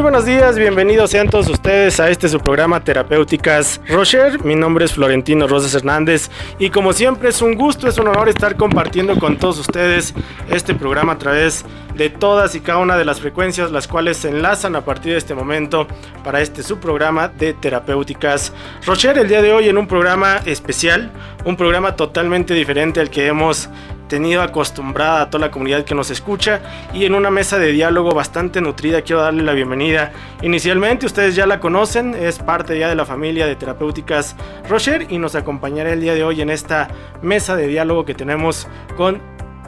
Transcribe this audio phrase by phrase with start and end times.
[0.00, 4.42] Muy buenos días, bienvenidos sean todos ustedes a este su programa Terapéuticas Rocher.
[4.42, 8.30] Mi nombre es Florentino Rosas Hernández y como siempre es un gusto, es un honor
[8.30, 10.14] estar compartiendo con todos ustedes
[10.48, 14.30] este programa a través de todas y cada una de las frecuencias las cuales se
[14.30, 15.86] enlazan a partir de este momento
[16.24, 18.54] para este su programa de Terapéuticas
[18.86, 19.18] Rocher.
[19.18, 21.10] El día de hoy en un programa especial,
[21.44, 23.68] un programa totalmente diferente al que hemos
[24.10, 26.60] tenido acostumbrada a toda la comunidad que nos escucha
[26.92, 30.12] y en una mesa de diálogo bastante nutrida quiero darle la bienvenida.
[30.42, 34.34] Inicialmente ustedes ya la conocen, es parte ya de la familia de terapéuticas
[34.68, 36.88] Rocher y nos acompañará el día de hoy en esta
[37.22, 39.22] mesa de diálogo que tenemos con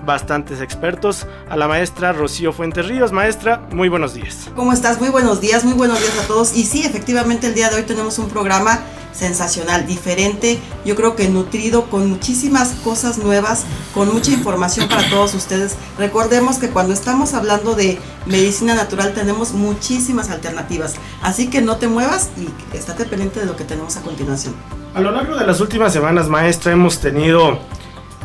[0.04, 3.12] bastantes expertos, a la maestra Rocío Fuentes Ríos.
[3.12, 4.50] Maestra, muy buenos días.
[4.54, 5.00] ¿Cómo estás?
[5.00, 6.56] Muy buenos días, muy buenos días a todos.
[6.56, 8.80] Y sí, efectivamente el día de hoy tenemos un programa
[9.12, 15.34] sensacional, diferente, yo creo que nutrido con muchísimas cosas nuevas, con mucha información para todos
[15.34, 15.76] ustedes.
[15.98, 21.88] Recordemos que cuando estamos hablando de medicina natural tenemos muchísimas alternativas, así que no te
[21.88, 24.54] muevas y estate pendiente de lo que tenemos a continuación.
[24.94, 27.58] A lo largo de las últimas semanas, maestra, hemos tenido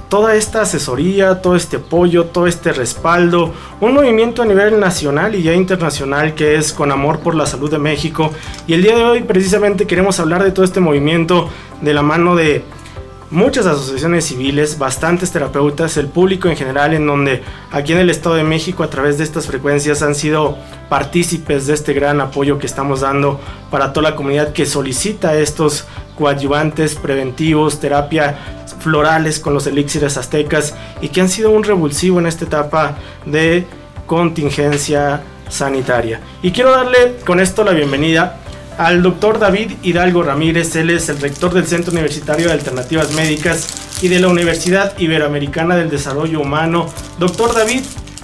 [0.09, 5.43] toda esta asesoría, todo este apoyo, todo este respaldo, un movimiento a nivel nacional y
[5.43, 8.31] ya internacional que es Con Amor por la Salud de México.
[8.67, 11.49] Y el día de hoy precisamente queremos hablar de todo este movimiento
[11.81, 12.63] de la mano de
[13.29, 18.35] muchas asociaciones civiles, bastantes terapeutas, el público en general, en donde aquí en el Estado
[18.35, 20.57] de México a través de estas frecuencias han sido
[20.89, 25.85] partícipes de este gran apoyo que estamos dando para toda la comunidad que solicita estos
[26.17, 28.37] coadyuvantes preventivos, terapia
[28.79, 33.65] florales con los elixires aztecas y que han sido un revulsivo en esta etapa de
[34.05, 36.21] contingencia sanitaria.
[36.41, 38.39] Y quiero darle con esto la bienvenida
[38.77, 43.67] al doctor David Hidalgo Ramírez, él es el rector del Centro Universitario de Alternativas Médicas
[44.01, 46.87] y de la Universidad Iberoamericana del Desarrollo Humano.
[47.17, 47.81] Doctor David,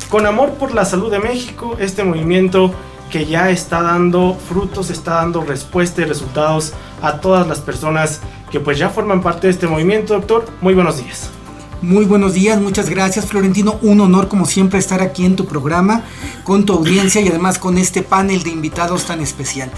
[0.10, 2.74] con amor por la salud de México, este movimiento
[3.10, 8.60] que ya está dando frutos, está dando respuesta y resultados a todas las personas que
[8.60, 10.46] pues ya forman parte de este movimiento, doctor.
[10.62, 11.30] Muy buenos días.
[11.82, 13.78] Muy buenos días, muchas gracias Florentino.
[13.82, 16.04] Un honor como siempre estar aquí en tu programa,
[16.46, 19.70] con tu audiencia y además con este panel de invitados tan especial.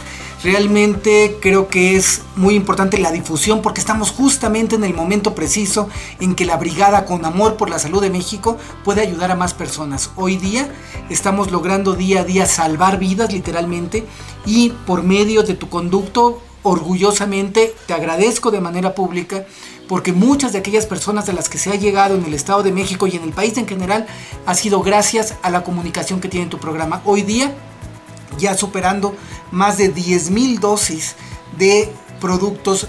[0.44, 5.90] Realmente creo que es muy importante la difusión porque estamos justamente en el momento preciso
[6.20, 9.54] en que la Brigada con Amor por la Salud de México puede ayudar a más
[9.54, 10.12] personas.
[10.16, 10.70] Hoy día
[11.10, 14.06] estamos logrando día a día salvar vidas literalmente
[14.46, 19.46] y por medio de tu conducto orgullosamente te agradezco de manera pública
[19.88, 22.72] porque muchas de aquellas personas de las que se ha llegado en el Estado de
[22.72, 24.08] México y en el país en general
[24.46, 27.02] ha sido gracias a la comunicación que tiene tu programa.
[27.06, 27.56] Hoy día
[28.38, 29.16] ya superando
[29.52, 31.16] más de 10 mil dosis
[31.58, 32.88] de productos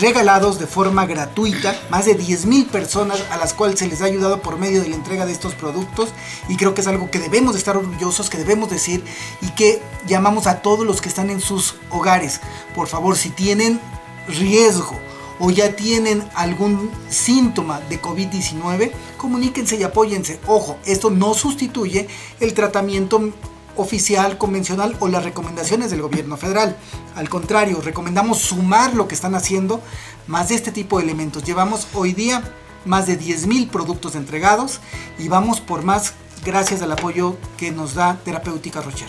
[0.00, 4.04] regalados de forma gratuita, más de 10 mil personas a las cuales se les ha
[4.04, 6.10] ayudado por medio de la entrega de estos productos
[6.48, 9.02] y creo que es algo que debemos de estar orgullosos, que debemos decir
[9.40, 12.40] y que llamamos a todos los que están en sus hogares,
[12.74, 13.80] por favor, si tienen
[14.28, 14.98] riesgo
[15.38, 20.40] o ya tienen algún síntoma de COVID-19, comuníquense y apóyense.
[20.46, 22.08] Ojo, esto no sustituye
[22.40, 23.32] el tratamiento
[23.76, 26.76] oficial, convencional o las recomendaciones del gobierno federal.
[27.14, 29.80] Al contrario, recomendamos sumar lo que están haciendo
[30.26, 31.44] más de este tipo de elementos.
[31.44, 32.42] Llevamos hoy día
[32.84, 34.80] más de 10.000 productos entregados
[35.18, 39.08] y vamos por más gracias al apoyo que nos da Terapéutica Rocher.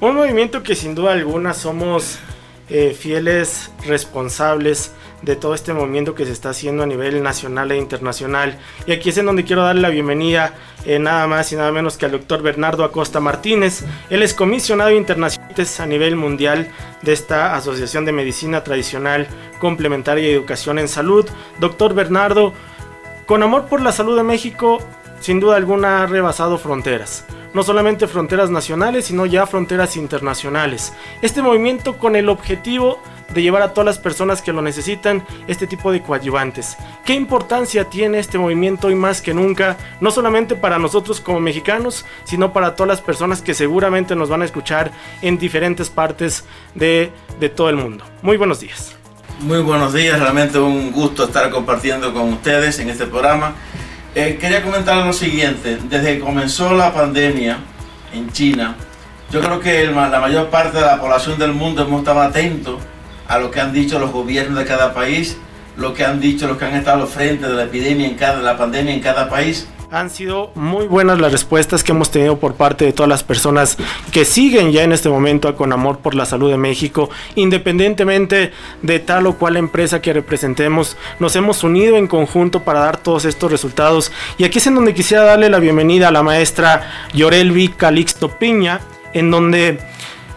[0.00, 2.18] Un movimiento que sin duda alguna somos
[2.68, 4.90] eh, fieles responsables
[5.22, 8.58] de todo este movimiento que se está haciendo a nivel nacional e internacional.
[8.86, 11.96] Y aquí es en donde quiero darle la bienvenida eh, nada más y nada menos
[11.96, 13.84] que al doctor Bernardo Acosta Martínez.
[14.10, 16.68] Él es comisionado internacional a nivel mundial
[17.02, 19.28] de esta Asociación de Medicina Tradicional
[19.60, 21.28] Complementaria y Educación en Salud.
[21.60, 22.52] Doctor Bernardo,
[23.26, 24.78] con amor por la salud de México,
[25.20, 30.92] sin duda alguna ha rebasado fronteras no solamente fronteras nacionales, sino ya fronteras internacionales.
[31.20, 32.98] Este movimiento con el objetivo
[33.32, 36.76] de llevar a todas las personas que lo necesitan este tipo de coadyuvantes.
[37.04, 42.04] ¿Qué importancia tiene este movimiento hoy más que nunca, no solamente para nosotros como mexicanos,
[42.24, 44.90] sino para todas las personas que seguramente nos van a escuchar
[45.22, 46.44] en diferentes partes
[46.74, 48.04] de, de todo el mundo?
[48.22, 48.94] Muy buenos días.
[49.40, 53.54] Muy buenos días, realmente un gusto estar compartiendo con ustedes en este programa.
[54.14, 57.58] Eh, quería comentar lo siguiente, desde que comenzó la pandemia
[58.12, 58.76] en China,
[59.32, 62.76] yo creo que la mayor parte de la población del mundo hemos estado atentos
[63.32, 65.38] a lo que han dicho los gobiernos de cada país,
[65.78, 68.42] lo que han dicho los que han estado al frente de la epidemia en cada,
[68.42, 69.66] la pandemia en cada país.
[69.90, 73.78] Han sido muy buenas las respuestas que hemos tenido por parte de todas las personas
[74.10, 78.52] que siguen ya en este momento con amor por la salud de México, independientemente
[78.82, 83.24] de tal o cual empresa que representemos, nos hemos unido en conjunto para dar todos
[83.24, 84.12] estos resultados.
[84.36, 88.80] Y aquí es en donde quisiera darle la bienvenida a la maestra Yorelvi Calixto Piña,
[89.14, 89.78] en donde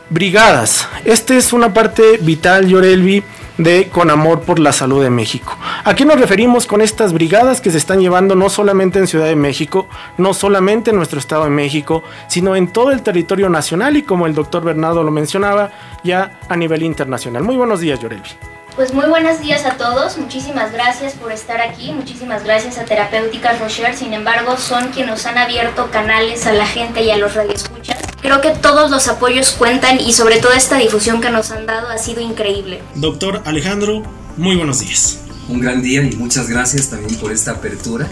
[0.09, 0.87] Brigadas.
[1.03, 3.23] Esta es una parte vital, Yorelvi,
[3.57, 5.57] de Con Amor por la Salud de México.
[5.83, 9.25] ¿A qué nos referimos con estas brigadas que se están llevando no solamente en Ciudad
[9.25, 9.87] de México,
[10.17, 14.27] no solamente en nuestro Estado de México, sino en todo el territorio nacional y como
[14.27, 15.71] el doctor Bernardo lo mencionaba,
[16.03, 17.43] ya a nivel internacional?
[17.43, 18.29] Muy buenos días, Yorelvi.
[18.75, 23.57] Pues muy buenos días a todos, muchísimas gracias por estar aquí, muchísimas gracias a Terapéuticas
[23.61, 27.35] Rocher, sin embargo son quienes nos han abierto canales a la gente y a los
[27.35, 27.97] radioescuchas.
[28.21, 31.87] Creo que todos los apoyos cuentan y sobre todo esta difusión que nos han dado
[31.87, 32.81] ha sido increíble.
[32.95, 34.03] Doctor Alejandro,
[34.35, 35.21] muy buenos días.
[35.47, 38.09] Un gran día y muchas gracias también por esta apertura.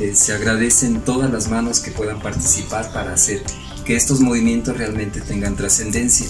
[0.00, 3.42] Eh, se agradecen todas las manos que puedan participar para hacer
[3.84, 6.26] que estos movimientos realmente tengan trascendencia.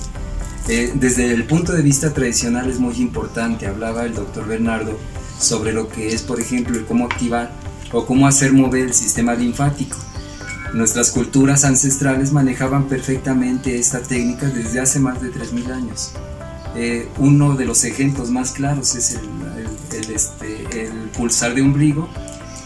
[0.68, 4.98] Eh, desde el punto de vista tradicional es muy importante, hablaba el doctor Bernardo
[5.38, 7.52] sobre lo que es, por ejemplo, el cómo activar
[7.92, 9.96] o cómo hacer mover el sistema linfático.
[10.74, 16.12] Nuestras culturas ancestrales manejaban perfectamente esta técnica desde hace más de 3.000 años.
[16.74, 22.08] Eh, uno de los ejemplos más claros es el, este, el, pulsar de ombligo,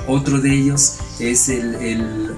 [0.08, 1.52] otro de ellos es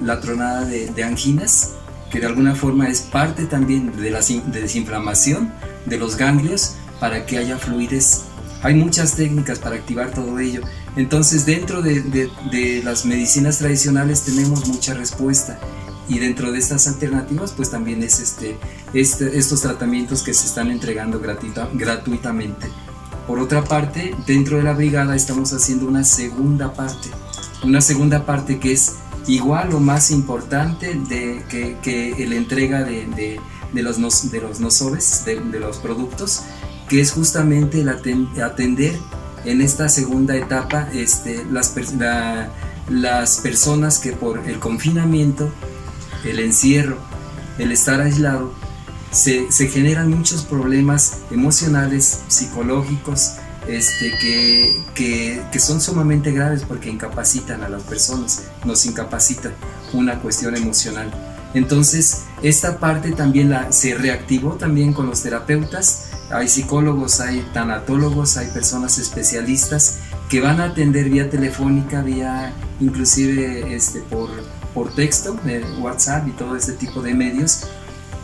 [0.01, 1.71] la tronada de anginas,
[2.13, 5.51] que de alguna forma es parte también de la desinflamación
[5.87, 8.25] de los ganglios para que haya fluidez.
[8.61, 10.61] Hay muchas técnicas para activar todo ello.
[10.95, 15.59] Entonces dentro de, las medicinas tradicionales tenemos mucha respuesta
[16.07, 18.57] y dentro de estas alternativas pues también es este,
[18.93, 22.67] este estos tratamientos que se están entregando gratuitamente.
[23.25, 27.09] Por otra parte, dentro de la brigada estamos haciendo una segunda parte,
[27.63, 28.97] una segunda parte que es
[29.27, 33.05] igual o más importante de, que, la entrega de,
[33.73, 33.97] de, los,
[34.31, 34.59] de los
[35.25, 36.41] de, de, los productos,
[36.89, 38.97] que es justamente el atender
[39.45, 41.73] en esta segunda etapa este, las,
[42.89, 45.51] las personas que por el confinamiento,
[46.23, 46.97] el encierro,
[47.57, 48.53] el estar aislado,
[49.11, 53.33] se, se generan muchos problemas emocionales, psicológicos,
[53.67, 59.53] este, que, que, que, son sumamente graves porque incapacitan a las personas, nos incapacitan
[59.93, 61.11] una cuestión emocional.
[61.53, 68.37] Entonces, esta parte también la, se reactivó también con los terapeutas, hay psicólogos, hay tanatólogos,
[68.37, 69.99] hay personas especialistas
[70.29, 74.29] que van a atender vía telefónica, vía inclusive este, por,
[74.73, 75.37] por texto,
[75.79, 77.67] WhatsApp y todo este tipo de medios,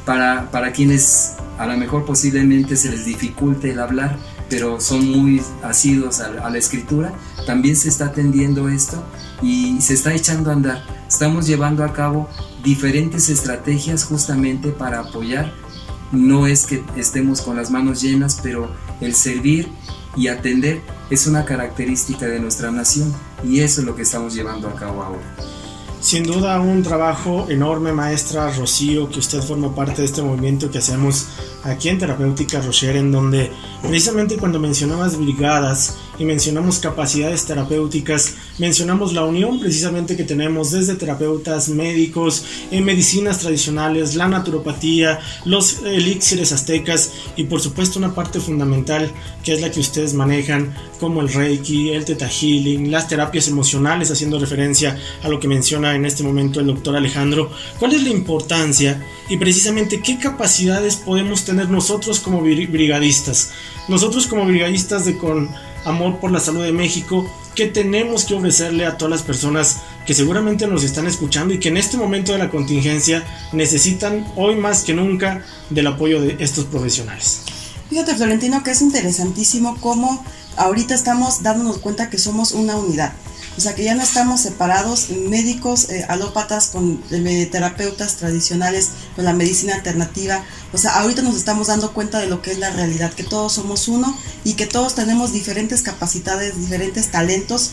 [0.05, 4.17] para, para quienes a lo mejor posiblemente se les dificulte el hablar,
[4.49, 7.13] pero son muy asidos a, la escritura,
[7.45, 9.03] también se está atendiendo esto
[9.41, 10.83] y se está echando a andar.
[11.07, 12.27] Estamos llevando a cabo
[12.63, 15.53] diferentes estrategias justamente para apoyar.
[16.11, 19.69] No es que estemos con las manos llenas, pero el servir
[20.15, 23.13] y atender es una característica de nuestra nación
[23.43, 25.35] y eso es lo que estamos llevando a cabo ahora.
[26.01, 30.77] Sin duda un trabajo enorme, maestra Rocío, que usted forma parte de este movimiento que
[30.77, 31.27] hacemos
[31.63, 33.51] aquí en Terapéutica Rocher, en donde
[33.81, 40.95] precisamente cuando mencionabas brigadas y mencionamos capacidades terapéuticas, mencionamos la unión precisamente que tenemos desde
[40.95, 48.39] terapeutas médicos, en medicinas tradicionales, la naturopatía, los elixires aztecas y por supuesto una parte
[48.39, 49.11] fundamental
[49.43, 54.11] que es la que ustedes manejan como el reiki, el teta healing, las terapias emocionales,
[54.11, 57.49] haciendo referencia a lo que menciona en este momento el doctor Alejandro.
[57.79, 63.51] ¿Cuál es la importancia y precisamente qué capacidades podemos tener nosotros como brigadistas?
[63.87, 65.49] Nosotros como brigadistas de con
[65.85, 70.13] amor por la salud de México, ¿qué tenemos que ofrecerle a todas las personas que
[70.13, 74.83] seguramente nos están escuchando y que en este momento de la contingencia necesitan hoy más
[74.83, 77.41] que nunca del apoyo de estos profesionales?
[77.89, 80.23] Fíjate Florentino que es interesantísimo cómo
[80.57, 83.13] ahorita estamos dándonos cuenta que somos una unidad.
[83.59, 89.25] O sea que ya no estamos separados, médicos, eh, alópatas con eh, terapeutas tradicionales, con
[89.25, 90.41] la medicina alternativa.
[90.71, 93.51] O sea, ahorita nos estamos dando cuenta de lo que es la realidad, que todos
[93.51, 97.71] somos uno y que todos tenemos diferentes capacidades, diferentes talentos,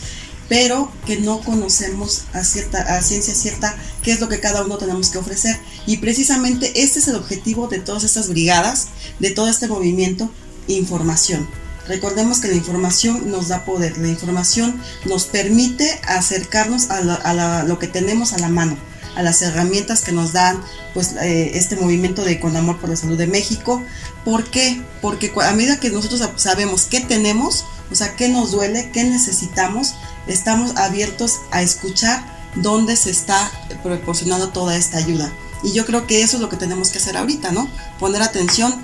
[0.48, 4.78] pero que no conocemos a, cierta, a ciencia cierta qué es lo que cada uno
[4.78, 5.56] tenemos que ofrecer.
[5.86, 8.88] Y precisamente este es el objetivo de todas estas brigadas,
[9.20, 10.32] de todo este movimiento,
[10.66, 11.46] información
[11.88, 17.86] Recordemos que la información nos da poder, la información nos permite acercarnos a, lo que
[17.86, 18.76] tenemos a la mano,
[19.14, 20.62] a las herramientas que nos dan
[20.94, 23.82] pues, eh, este movimiento de Con Amor por la Salud de México.
[24.24, 24.82] ¿Por qué?
[25.00, 29.94] Porque a medida que nosotros sabemos qué tenemos, o sea, qué nos duele, qué necesitamos,
[30.26, 33.50] estamos abiertos a escuchar dónde se está
[33.82, 35.32] proporcionando toda esta ayuda.
[35.62, 37.68] Y yo creo que eso es lo que tenemos que hacer ahorita, ¿no?
[37.98, 38.74] Poner atención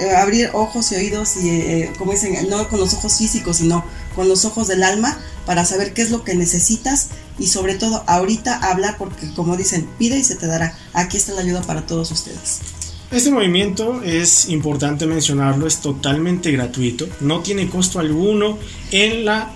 [0.00, 3.84] eh, abrir ojos y oídos y eh, como dicen no con los ojos físicos sino
[4.14, 8.04] con los ojos del alma para saber qué es lo que necesitas y sobre todo
[8.06, 10.76] ahorita hablar porque como dicen pide y se te dará.
[10.92, 12.60] Aquí está la ayuda para todos ustedes.
[13.10, 18.58] Este movimiento es importante mencionarlo, es totalmente gratuito, no tiene costo alguno
[18.90, 19.52] en la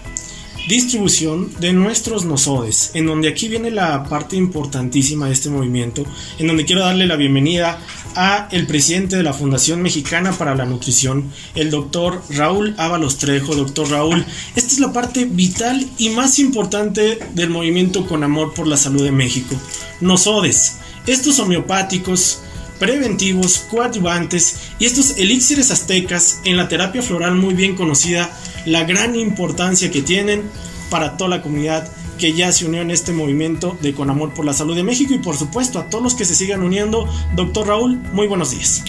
[0.68, 6.04] distribución de nuestros nosodes, en donde aquí viene la parte importantísima de este movimiento,
[6.38, 7.80] en donde quiero darle la bienvenida
[8.14, 13.54] a el presidente de la Fundación Mexicana para la Nutrición, el doctor Raúl Ábalos Trejo.
[13.54, 14.24] Doctor Raúl,
[14.56, 19.02] esta es la parte vital y más importante del movimiento con amor por la salud
[19.02, 19.56] de México.
[20.02, 22.40] Nosodes, estos homeopáticos,
[22.78, 28.30] preventivos, coadyuvantes y estos elixires aztecas en la terapia floral muy bien conocida,
[28.68, 30.42] la gran importancia que tienen
[30.90, 34.44] para toda la comunidad que ya se unió en este movimiento de Con Amor por
[34.44, 37.08] la Salud de México y por supuesto a todos los que se sigan uniendo.
[37.34, 38.84] Doctor Raúl, muy buenos días.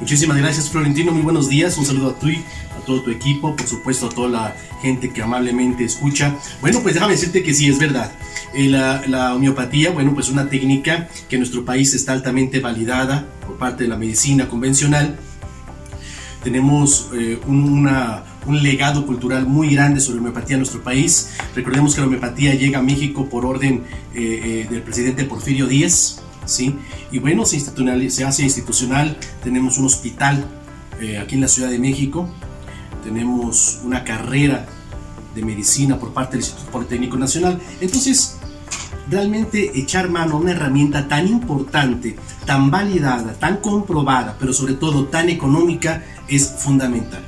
[0.00, 2.42] Muchísimas gracias Florentino, muy buenos días, un saludo a ti,
[2.76, 6.36] a todo tu equipo, por supuesto a toda la gente que amablemente escucha.
[6.60, 8.12] Bueno, pues déjame decirte que sí, es verdad.
[8.54, 13.56] Eh, la, homeopatía, bueno, pues una técnica que en nuestro país está altamente validada por
[13.56, 15.16] parte de la medicina convencional.
[16.42, 21.30] Tenemos eh, una, un legado cultural muy grande sobre homeopatía en nuestro país.
[21.54, 23.84] Recordemos que la homeopatía llega a México por orden
[24.14, 26.76] eh, del presidente Porfirio Díaz, ¿sí?
[27.10, 29.16] Y bueno, se, se hace institucional.
[29.42, 30.44] Tenemos un hospital
[31.20, 32.28] aquí en la Ciudad de México.
[33.02, 34.66] Tenemos una carrera
[35.34, 37.60] de medicina por parte del Instituto Politécnico Nacional.
[37.80, 38.38] Entonces,
[39.10, 45.06] realmente echar mano a una herramienta tan importante, tan validada, tan comprobada, pero sobre todo
[45.06, 47.23] tan económica, es fundamental.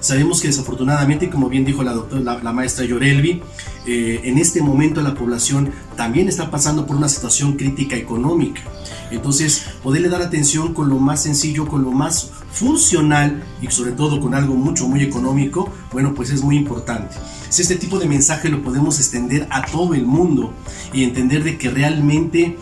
[0.00, 3.42] Sabemos que desafortunadamente, como bien dijo la, doctora, la, maestra Yorelvi,
[3.86, 8.62] eh, en este momento la población también está pasando por una situación crítica económica.
[9.10, 14.20] Entonces, poderle dar atención con lo más sencillo, con lo más funcional y sobre todo
[14.20, 17.16] con algo mucho, muy económico, bueno, pues es muy importante.
[17.48, 20.52] Si este tipo de mensaje lo podemos extender a todo el mundo
[20.92, 22.56] y entender de que realmente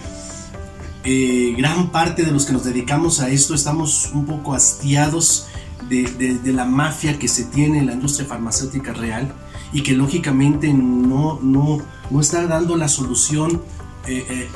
[1.04, 5.46] eh, gran parte de los que nos dedicamos a esto estamos un poco hastiados
[5.88, 9.32] de, la mafia que se tiene en la industria farmacéutica real
[9.72, 11.78] y que lógicamente no, no,
[12.10, 13.62] no está dando la solución
[14.06, 14.48] eh, eh,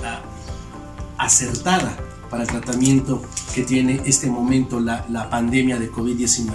[1.19, 1.97] acertada
[2.31, 3.23] para el tratamiento
[3.55, 6.47] que tiene este momento la, la pandemia de COVID-19.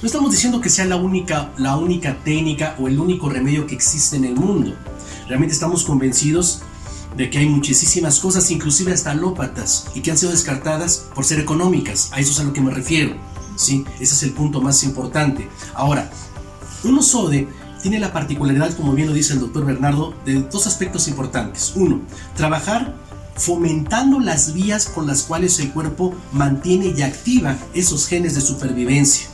[0.00, 3.74] No estamos diciendo que sea la única, la única técnica o el único remedio que
[3.74, 4.74] existe en el mundo.
[5.26, 6.62] Realmente estamos convencidos
[7.16, 11.40] de que hay muchísimas cosas, inclusive hasta alópatas, y que han sido descartadas por ser
[11.40, 12.10] económicas.
[12.12, 13.16] A eso es a lo que me refiero.
[13.58, 13.84] ¿Sí?
[14.00, 15.48] Ese es el punto más importante.
[15.74, 16.10] Ahora,
[16.84, 17.48] un OSODE
[17.82, 21.72] tiene la particularidad, como bien lo dice el doctor Bernardo, de dos aspectos importantes.
[21.76, 22.00] Uno,
[22.34, 22.94] trabajar
[23.36, 29.28] fomentando las vías con las cuales el cuerpo mantiene y activa esos genes de supervivencia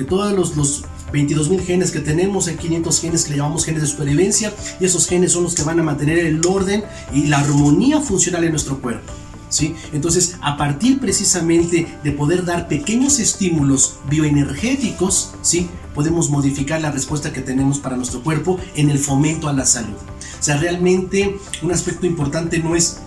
[0.00, 3.88] de todos los, los 22.000 genes que tenemos, hay 500 genes que llamamos genes de
[3.88, 8.00] supervivencia y esos genes son los que van a mantener el orden y la armonía
[8.00, 9.12] funcional en nuestro cuerpo.
[9.50, 9.74] ¿Sí?
[9.92, 15.68] Entonces, a partir precisamente de poder dar pequeños estímulos bioenergéticos, ¿sí?
[15.94, 19.96] podemos modificar la respuesta que tenemos para nuestro cuerpo en el fomento a la salud.
[20.38, 23.00] O sea, realmente un aspecto importante no es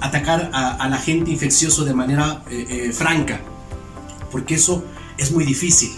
[0.00, 3.42] atacar a, al agente infeccioso de manera eh, eh, franca,
[4.32, 4.82] porque eso
[5.18, 5.90] es muy difícil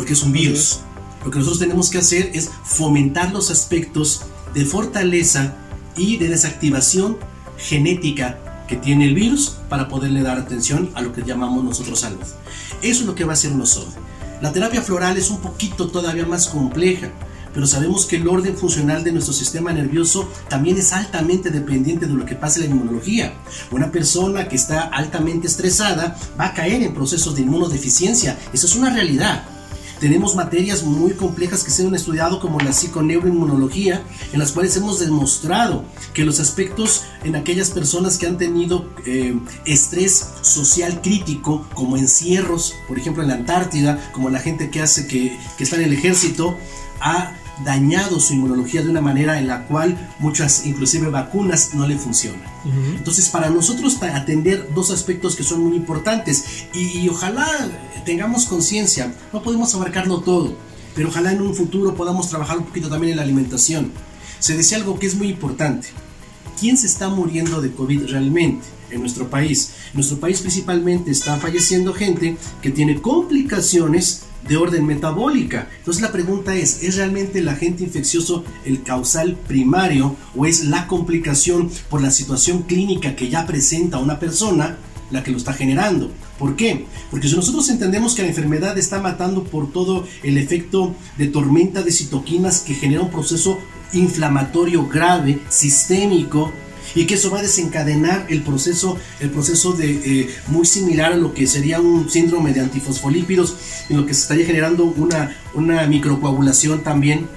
[0.00, 0.80] porque es un virus.
[1.24, 4.22] Lo que nosotros tenemos que hacer es fomentar los aspectos
[4.54, 5.56] de fortaleza
[5.94, 7.18] y de desactivación
[7.58, 8.38] genética
[8.70, 12.20] que tiene el virus para poderle dar atención a lo que llamamos nosotros salud.
[12.82, 13.94] Eso es lo que va a hacer nosotros.
[14.40, 17.10] La terapia floral es un poquito todavía más compleja
[17.52, 22.14] pero sabemos que el orden funcional de nuestro sistema nervioso también es altamente dependiente de
[22.14, 23.34] lo que pasa en la inmunología.
[23.72, 28.38] Una persona que está altamente estresada va a caer en procesos de inmunodeficiencia.
[28.52, 29.42] Eso es una realidad.
[30.00, 34.02] Tenemos materias muy complejas que se han estudiado como la psiconeuroinmunología,
[34.32, 39.38] en las cuales hemos demostrado que los aspectos en aquellas personas que han tenido eh,
[39.66, 45.06] estrés social crítico, como encierros, por ejemplo en la Antártida, como la gente que hace
[45.06, 46.56] que, que está en el ejército,
[47.02, 51.96] ha dañado su inmunología de una manera en la cual muchas, inclusive vacunas, no le
[51.96, 52.42] funcionan.
[52.96, 57.46] Entonces, para nosotros atender dos aspectos que son muy importantes y, ojalá
[58.04, 60.56] tengamos conciencia, no podemos abarcarlo todo,
[60.94, 63.92] pero ojalá en un futuro podamos trabajar un poquito también en la alimentación.
[64.38, 65.88] Se decía algo que es muy importante.
[66.58, 69.72] ¿Quién se está muriendo de COVID realmente en nuestro país?
[69.88, 75.68] En nuestro país principalmente está falleciendo gente que tiene complicaciones de orden metabólica.
[75.78, 80.86] Entonces la pregunta es, ¿es realmente el agente infeccioso el causal primario o es la
[80.86, 84.78] complicación por la situación clínica que ya presenta una persona
[85.10, 86.10] la que lo está generando?
[86.38, 86.86] ¿Por qué?
[87.10, 91.82] Porque si nosotros entendemos que la enfermedad está matando por todo el efecto de tormenta
[91.82, 93.58] de citoquinas que genera un proceso
[93.92, 96.52] inflamatorio grave, sistémico,
[96.94, 101.16] y que eso va a desencadenar el proceso, el proceso de eh, muy similar a
[101.16, 103.56] lo que sería un síndrome de antifosfolípidos,
[103.88, 107.28] en lo que se estaría generando una, una microcoagulación también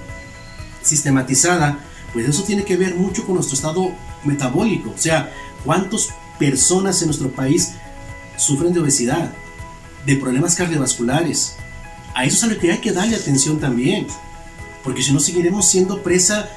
[0.81, 1.79] sistematizada,
[2.13, 3.91] pues eso tiene que ver mucho con nuestro estado
[4.23, 5.31] metabólico, o sea,
[5.63, 7.71] cuántas personas en nuestro país
[8.37, 9.31] sufren de obesidad,
[10.05, 11.55] de problemas cardiovasculares.
[12.15, 14.07] A eso es a que hay que darle atención también,
[14.83, 16.49] porque si no seguiremos siendo presa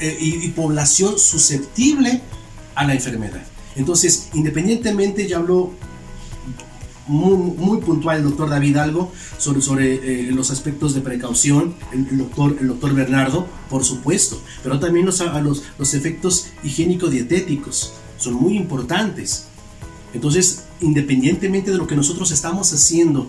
[0.00, 2.22] eh, y, población susceptible
[2.74, 3.42] a la enfermedad.
[3.76, 5.72] Entonces, independientemente, ya habló
[7.06, 12.56] muy, puntual el doctor David algo sobre, sobre eh, los aspectos de precaución, el, doctor,
[12.60, 19.46] el doctor Bernardo, por supuesto, pero también los, los, los efectos higiénico-dietéticos son muy importantes.
[20.14, 23.28] Entonces, independientemente de lo que nosotros estamos haciendo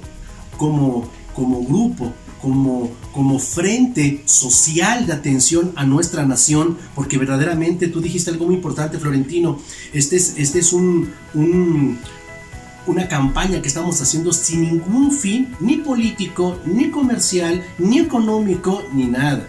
[0.58, 8.02] como, como grupo, como, como frente social de atención a nuestra nación, porque verdaderamente tú
[8.02, 9.60] dijiste algo muy importante, Florentino,
[9.94, 11.10] este es, este es un,
[12.86, 19.06] una campaña que estamos haciendo sin ningún fin, ni político, ni comercial, ni económico, ni
[19.06, 19.48] nada.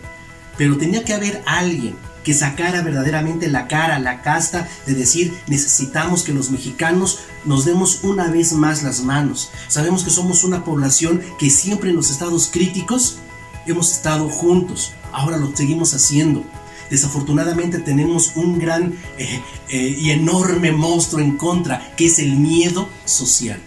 [0.56, 1.94] Pero tenía que haber alguien
[2.28, 8.00] que sacara verdaderamente la cara, la casta de decir necesitamos que los mexicanos nos demos
[8.02, 9.48] una vez más las manos.
[9.66, 13.16] Sabemos que somos una población que siempre en los estados críticos
[13.64, 14.92] hemos estado juntos.
[15.10, 16.44] Ahora lo seguimos haciendo.
[16.90, 22.90] Desafortunadamente tenemos un gran eh, eh, y enorme monstruo en contra, que es el miedo
[23.06, 23.58] social.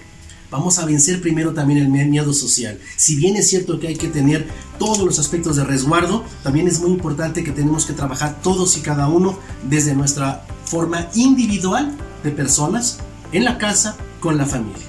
[0.52, 2.78] Vamos a vencer primero también el miedo social.
[2.98, 6.82] Si bien es cierto que hay que tener todos los aspectos de resguardo, también es
[6.82, 12.32] muy importante que tenemos que trabajar todos y cada uno desde nuestra forma individual de
[12.32, 13.00] personas
[13.32, 14.84] en la casa con la familia.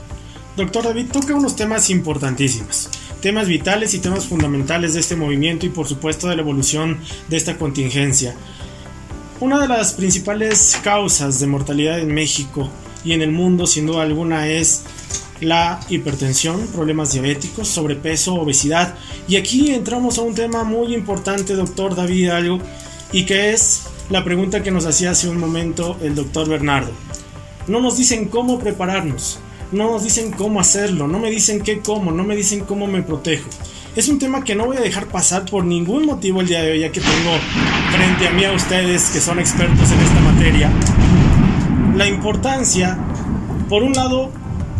[0.56, 2.88] Doctor David, toca unos temas importantísimos,
[3.20, 7.36] temas vitales y temas fundamentales de este movimiento y por supuesto de la evolución de
[7.36, 8.34] esta contingencia.
[9.38, 12.68] Una de las principales causas de mortalidad en México
[13.04, 14.82] y en el mundo, sin duda alguna, es
[15.42, 18.94] la hipertensión, problemas diabéticos, sobrepeso, obesidad.
[19.28, 22.58] Y aquí entramos a un tema muy importante, doctor David, algo,
[23.12, 26.92] y que es la pregunta que nos hacía hace un momento el doctor Bernardo.
[27.66, 29.38] No nos dicen cómo prepararnos,
[29.70, 33.02] no nos dicen cómo hacerlo, no me dicen qué como, no me dicen cómo me
[33.02, 33.48] protejo.
[33.94, 36.72] Es un tema que no voy a dejar pasar por ningún motivo el día de
[36.72, 37.32] hoy, ya que tengo
[37.92, 40.70] frente a mí a ustedes que son expertos en esta materia.
[41.94, 42.98] La importancia,
[43.68, 44.32] por un lado,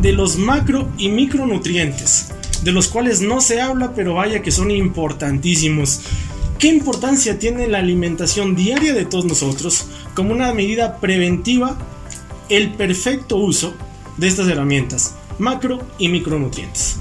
[0.03, 2.33] de los macro y micronutrientes,
[2.65, 6.01] de los cuales no se habla, pero vaya que son importantísimos.
[6.59, 9.87] ¿Qué importancia tiene la alimentación diaria de todos nosotros
[10.17, 11.79] como una medida preventiva?
[12.49, 13.75] El perfecto uso
[14.17, 16.97] de estas herramientas, macro y micronutrientes.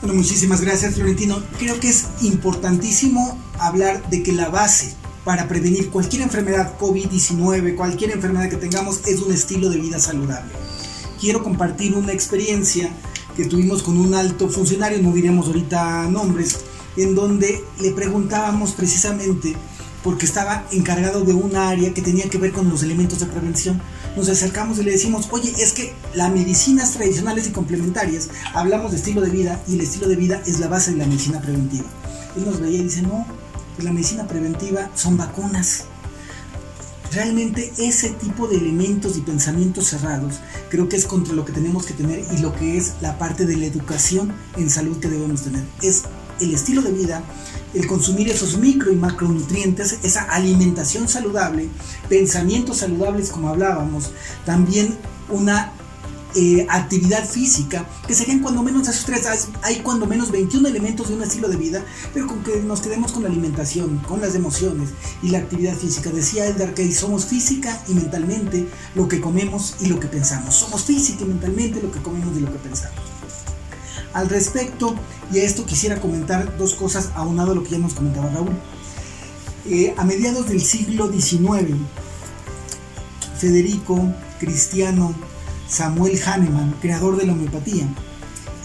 [0.00, 1.40] Bueno, muchísimas gracias Florentino.
[1.60, 8.10] Creo que es importantísimo hablar de que la base para prevenir cualquier enfermedad COVID-19, cualquier
[8.10, 10.52] enfermedad que tengamos, es un estilo de vida saludable
[11.20, 12.90] quiero compartir una experiencia
[13.36, 16.60] que tuvimos con un alto funcionario, no diremos ahorita nombres,
[16.96, 19.54] en donde le preguntábamos precisamente
[20.02, 23.82] porque estaba encargado de un área que tenía que ver con los elementos de prevención.
[24.16, 28.98] Nos acercamos y le decimos, oye, es que las medicinas tradicionales y complementarias, hablamos de
[28.98, 31.86] estilo de vida y el estilo de vida es la base de la medicina preventiva.
[32.36, 33.26] Él nos veía y dice, no,
[33.74, 35.86] pues la medicina preventiva son vacunas.
[37.16, 40.34] Realmente ese tipo de elementos y pensamientos cerrados
[40.68, 43.46] creo que es contra lo que tenemos que tener y lo que es la parte
[43.46, 45.64] de la educación en salud que debemos tener.
[45.80, 46.02] Es
[46.40, 47.22] el estilo de vida,
[47.72, 51.70] el consumir esos micro y macronutrientes, esa alimentación saludable,
[52.10, 54.10] pensamientos saludables como hablábamos,
[54.44, 54.94] también
[55.30, 55.72] una
[56.36, 59.26] eh, actividad física, que serían cuando menos esos tres,
[59.62, 63.12] hay cuando menos 21 elementos de un estilo de vida, pero con que nos quedemos
[63.12, 64.90] con la alimentación, con las emociones
[65.22, 66.10] y la actividad física.
[66.10, 70.54] Decía Eldar que somos física y mentalmente lo que comemos y lo que pensamos.
[70.54, 73.00] Somos física y mentalmente lo que comemos y lo que pensamos.
[74.12, 74.94] Al respecto,
[75.32, 78.52] y a esto quisiera comentar dos cosas aunado a lo que ya nos comentaba Raúl.
[79.64, 81.76] Eh, a mediados del siglo XIX,
[83.38, 83.98] Federico
[84.38, 85.14] Cristiano
[85.68, 87.88] Samuel Hahnemann, creador de la homeopatía,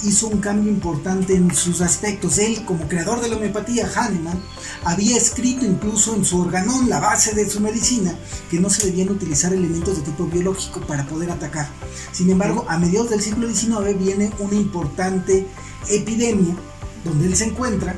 [0.04, 2.38] hizo un cambio importante en sus aspectos.
[2.38, 4.42] Él, como creador de la homeopatía, Hahnemann,
[4.84, 8.16] había escrito incluso en su organón, la base de su medicina,
[8.50, 11.70] que no se debían utilizar elementos de tipo biológico para poder atacar.
[12.12, 15.46] Sin embargo, a mediados del siglo XIX viene una importante
[15.90, 16.56] epidemia
[17.04, 17.96] donde él se encuentra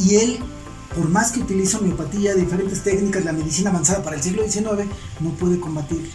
[0.00, 0.38] y él,
[0.94, 4.88] por más que utiliza homeopatía, diferentes técnicas, la medicina avanzada para el siglo XIX,
[5.20, 6.08] no puede combatirlo.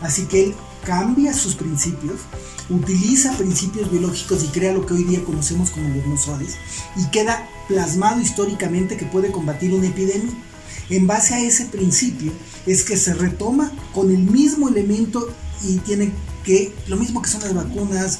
[0.00, 0.54] Así que él
[0.84, 2.20] cambia sus principios,
[2.68, 6.56] utiliza principios biológicos y crea lo que hoy día conocemos como los nosodes
[6.96, 10.32] y queda plasmado históricamente que puede combatir una epidemia.
[10.90, 12.32] En base a ese principio
[12.66, 15.28] es que se retoma con el mismo elemento
[15.64, 16.12] y tiene
[16.44, 18.18] que, lo mismo que son las vacunas,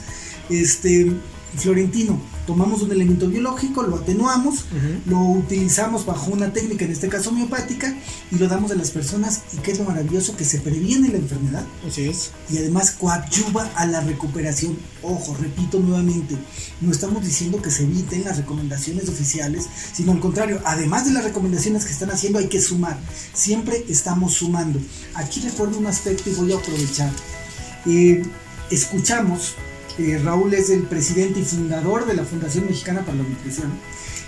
[0.48, 1.12] este,
[1.56, 4.66] Florentino, tomamos un elemento biológico, lo atenuamos,
[5.06, 7.94] lo utilizamos bajo una técnica, en este caso homeopática,
[8.30, 11.18] y lo damos a las personas, y que es lo maravilloso, que se previene la
[11.18, 11.64] enfermedad.
[11.86, 12.30] Así es.
[12.50, 14.76] Y además coadyuva a la recuperación.
[15.02, 16.36] Ojo, repito nuevamente,
[16.80, 21.24] no estamos diciendo que se eviten las recomendaciones oficiales, sino al contrario, además de las
[21.24, 22.98] recomendaciones que están haciendo, hay que sumar.
[23.34, 24.80] Siempre estamos sumando.
[25.14, 27.10] Aquí recuerdo un aspecto y voy a aprovechar.
[27.86, 28.22] Eh,
[28.70, 29.54] escuchamos
[30.22, 33.72] Raúl es el presidente y fundador de la Fundación Mexicana para la Nutrición.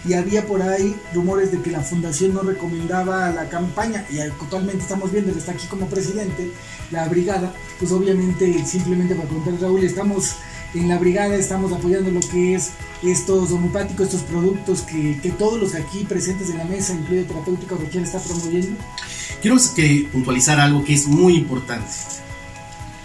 [0.07, 4.83] Y había por ahí rumores de que la fundación no recomendaba la campaña, y actualmente
[4.83, 6.51] estamos viendo que está aquí como presidente,
[6.91, 10.37] la brigada, pues obviamente, simplemente para contar Raúl, estamos
[10.75, 12.73] en la brigada, estamos apoyando lo que es
[13.03, 18.05] estos homeopáticos, estos productos que, todos los aquí presentes en la mesa, incluido Terapéutica Rochelle,
[18.05, 18.77] está promoviendo.
[19.41, 21.91] Quiero que puntualizar algo que es muy importante.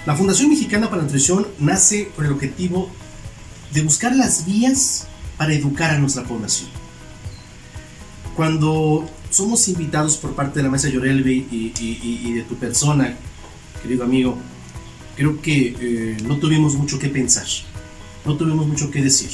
[0.05, 2.89] La Fundación Mexicana para la Nutrición nace con el objetivo
[3.73, 5.07] de buscar las vías
[5.37, 6.69] para educar a nuestra población.
[8.35, 13.13] Cuando somos invitados por parte de la mesa Yorelvi y, de tu persona,
[13.81, 14.37] querido amigo,
[15.17, 17.45] creo que eh, no tuvimos mucho que pensar,
[18.25, 19.29] no tuvimos mucho que decir.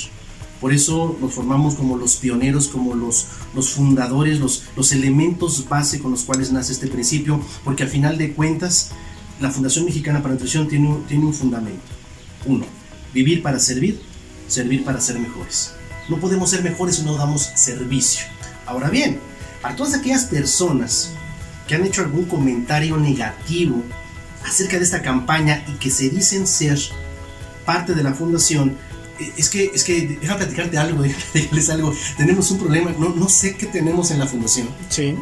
[0.60, 3.28] Por eso nos formamos como los pioneros, como los,
[3.70, 8.34] fundadores, los, los elementos base con los cuales nace este principio, porque al final de
[8.34, 8.90] cuentas
[9.40, 11.82] la Fundación Mexicana para la Nutrición tiene un, tiene un fundamento.
[12.46, 12.66] Uno,
[13.14, 14.02] vivir para servir,
[14.48, 15.74] servir para ser mejores.
[16.10, 18.26] No podemos ser mejores si no damos servicio.
[18.66, 19.20] Ahora bien,
[19.64, 21.12] a todas aquellas personas
[21.68, 23.84] que han hecho algún comentario negativo
[24.46, 26.80] acerca de esta campaña y que se dicen ser
[27.66, 28.78] parte de la fundación,
[29.20, 31.94] eh, es que, es que, déjame platicarte algo, déjales algo.
[32.18, 34.70] Tenemos un problema, no, no sé qué tenemos en la fundación.
[34.90, 35.16] Sí.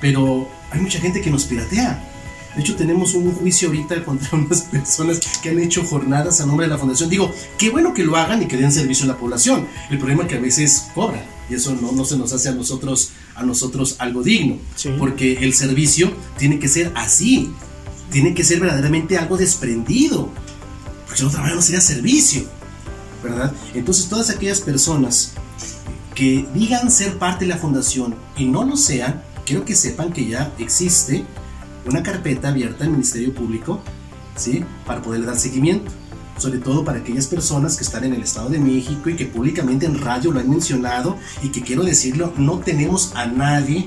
[0.00, 2.09] Pero hay mucha gente que nos piratea.
[2.54, 6.66] De hecho, tenemos un juicio ahorita contra unas personas que han hecho jornadas a nombre
[6.66, 7.08] de la fundación.
[7.08, 9.66] Digo, qué bueno que lo hagan y que den servicio a la población.
[9.90, 12.52] El problema es que a veces cobran y eso no, no se nos hace a
[12.52, 14.58] nosotros, a nosotros algo digno.
[14.98, 17.52] Porque el servicio tiene que ser así.
[18.10, 20.30] Tiene que ser verdaderamente algo desprendido.
[21.06, 22.44] Porque de otra manera no sería servicio.
[23.22, 23.52] ¿Verdad?
[23.74, 25.32] Entonces, todas aquellas personas
[26.14, 30.26] que digan ser parte de la fundación y no lo sean, quiero que sepan que
[30.26, 31.24] ya existe
[31.86, 33.80] una carpeta abierta al Ministerio Público,
[34.36, 34.64] ¿sí?
[34.86, 35.90] Para poder dar seguimiento.
[36.38, 39.84] Sobre todo para aquellas personas que están en el Estado de México y que públicamente
[39.84, 43.86] en radio lo han mencionado y que quiero decirlo, no tenemos a nadie,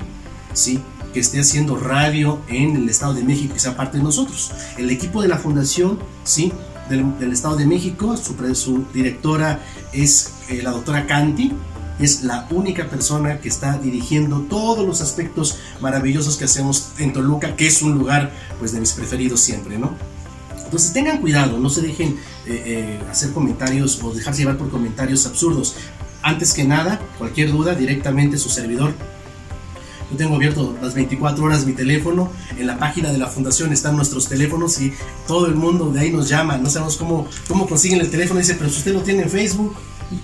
[0.52, 0.80] ¿sí?
[1.12, 4.52] Que esté haciendo radio en el Estado de México y sea parte de nosotros.
[4.78, 6.52] El equipo de la Fundación, ¿sí?
[6.88, 9.60] Del, Estado de México, su, directora
[9.92, 11.50] es eh, la doctora Canti,
[11.98, 17.56] es la única persona que está dirigiendo todos los aspectos maravillosos que hacemos en Toluca,
[17.56, 19.94] que es un lugar pues de mis preferidos siempre, ¿no?
[20.64, 25.24] Entonces tengan cuidado, no se dejen eh, eh, hacer comentarios o dejarse llevar por comentarios
[25.26, 25.76] absurdos.
[26.22, 28.92] Antes que nada, cualquier duda, directamente su servidor.
[30.10, 32.30] Yo tengo abierto las 24 horas mi teléfono.
[32.58, 34.92] En la página de la fundación están nuestros teléfonos y
[35.26, 36.56] todo el mundo de ahí nos llama.
[36.58, 38.40] No sabemos cómo, cómo consiguen el teléfono.
[38.40, 39.74] Dice, pero si usted lo tiene en Facebook,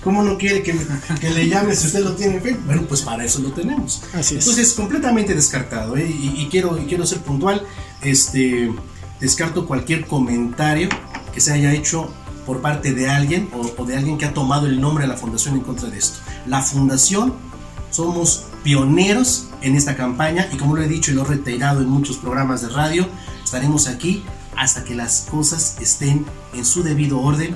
[0.03, 0.75] ¿Cómo no quiere que,
[1.19, 2.65] que, le llame si usted lo tiene en Facebook?
[2.65, 4.03] Bueno, pues para eso lo tenemos.
[4.13, 4.45] Así es.
[4.45, 5.97] Entonces, completamente descartado.
[5.97, 6.07] ¿eh?
[6.07, 7.63] Y, quiero, quiero ser puntual.
[8.01, 8.71] Este,
[9.19, 10.89] descarto cualquier comentario
[11.33, 12.11] que se haya hecho
[12.45, 15.55] por parte de alguien o, de alguien que ha tomado el nombre de la fundación
[15.55, 16.19] en contra de esto.
[16.47, 17.33] La fundación
[17.91, 21.89] somos pioneros en esta campaña y como lo he dicho y lo he reiterado en
[21.89, 23.07] muchos programas de radio,
[23.43, 24.23] estaremos aquí
[24.55, 27.55] hasta que las cosas estén en su debido orden,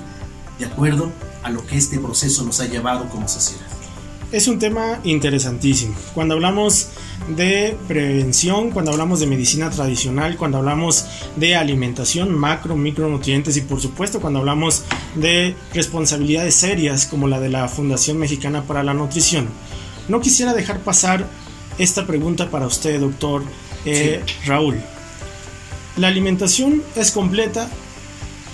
[0.60, 1.12] de acuerdo
[1.46, 3.68] a lo que este proceso nos ha llevado como sociedad.
[4.32, 5.96] Es un tema interesantísimo.
[6.16, 6.88] Cuando hablamos
[7.30, 11.06] de prevención, cuando hablamos de medicina tradicional, cuando hablamos
[11.36, 17.50] de alimentación, macro, micronutrientes y por supuesto cuando hablamos de responsabilidades serias como la de
[17.50, 19.48] la Fundación Mexicana para la Nutrición,
[20.08, 21.28] no quisiera dejar pasar
[21.78, 23.44] esta pregunta para usted, doctor
[23.86, 24.82] eh, Raúl.
[25.96, 27.70] La alimentación es completa,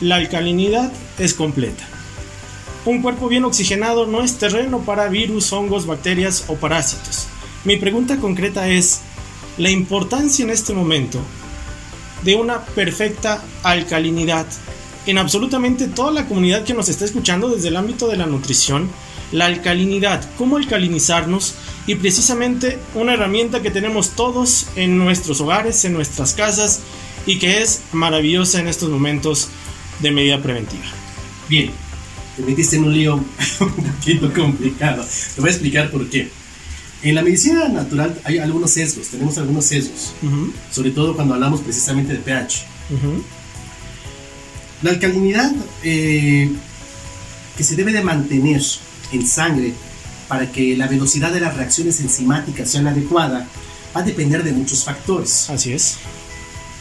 [0.02, 1.91] la alcalinidad es completa.
[2.84, 7.28] Un cuerpo bien oxigenado no es terreno para virus, hongos, bacterias o parásitos.
[7.64, 9.02] Mi pregunta concreta es,
[9.58, 11.20] la importancia en este momento
[12.24, 14.48] de una perfecta alcalinidad
[15.06, 18.90] en absolutamente toda la comunidad que nos está escuchando desde el ámbito de la nutrición,
[19.32, 21.56] la alcalinidad, cómo alcalinizarnos
[21.88, 26.82] y precisamente una herramienta que tenemos todos en nuestros hogares, en nuestras casas
[27.26, 29.50] y que es maravillosa en estos momentos
[30.00, 30.86] de medida preventiva.
[31.50, 31.72] Bien,
[32.42, 33.16] te metiste en un lío
[33.60, 35.06] un poquito complicado.
[35.36, 36.30] Te voy a explicar por qué.
[37.04, 41.62] En la medicina natural hay algunos sesgos, tenemos algunos sesgos, Ujú, sobre todo cuando hablamos
[41.62, 42.64] precisamente de pH.
[42.92, 43.24] ujú.
[44.84, 45.52] La alcalinidad
[45.84, 46.52] eh,
[47.58, 48.62] que se debe de mantener
[49.12, 49.74] en sangre
[50.28, 53.48] para que la velocidad de las reacciones enzimáticas sea la adecuada
[53.96, 55.50] va a depender de muchos factores.
[55.50, 55.98] Así es.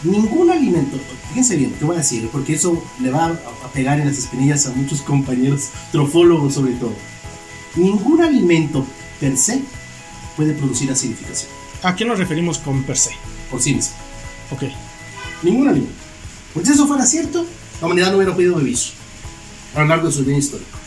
[0.02, 0.96] Ningún alimento,
[1.28, 4.66] fíjense bien, te voy a decir, porque eso le va a pegar en las espinillas
[4.66, 6.94] a muchos compañeros trofólogos sobre todo.
[7.76, 8.84] Ningún alimento
[9.20, 9.60] per se
[10.36, 11.50] puede producir acidificación
[11.82, 13.10] ¿A qué nos referimos con per se?
[13.50, 13.94] por sí mismo.
[14.50, 14.62] Ok.
[15.42, 15.94] Ningún alimento.
[16.54, 17.44] Pues si eso fuera cierto,
[17.80, 18.78] la humanidad no hubiera podido vivir
[19.74, 20.79] a lo largo de su vida histórico.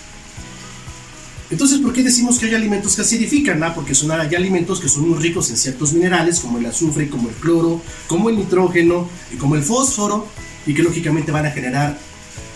[1.53, 3.61] Entonces, ¿por qué decimos que hay alimentos que acidifican?
[3.61, 7.07] Ah, porque son hay alimentos que son muy ricos en ciertos minerales, como el azufre,
[7.07, 10.25] como el cloro, como el nitrógeno y como el fósforo,
[10.65, 11.95] y que lógicamente van a generar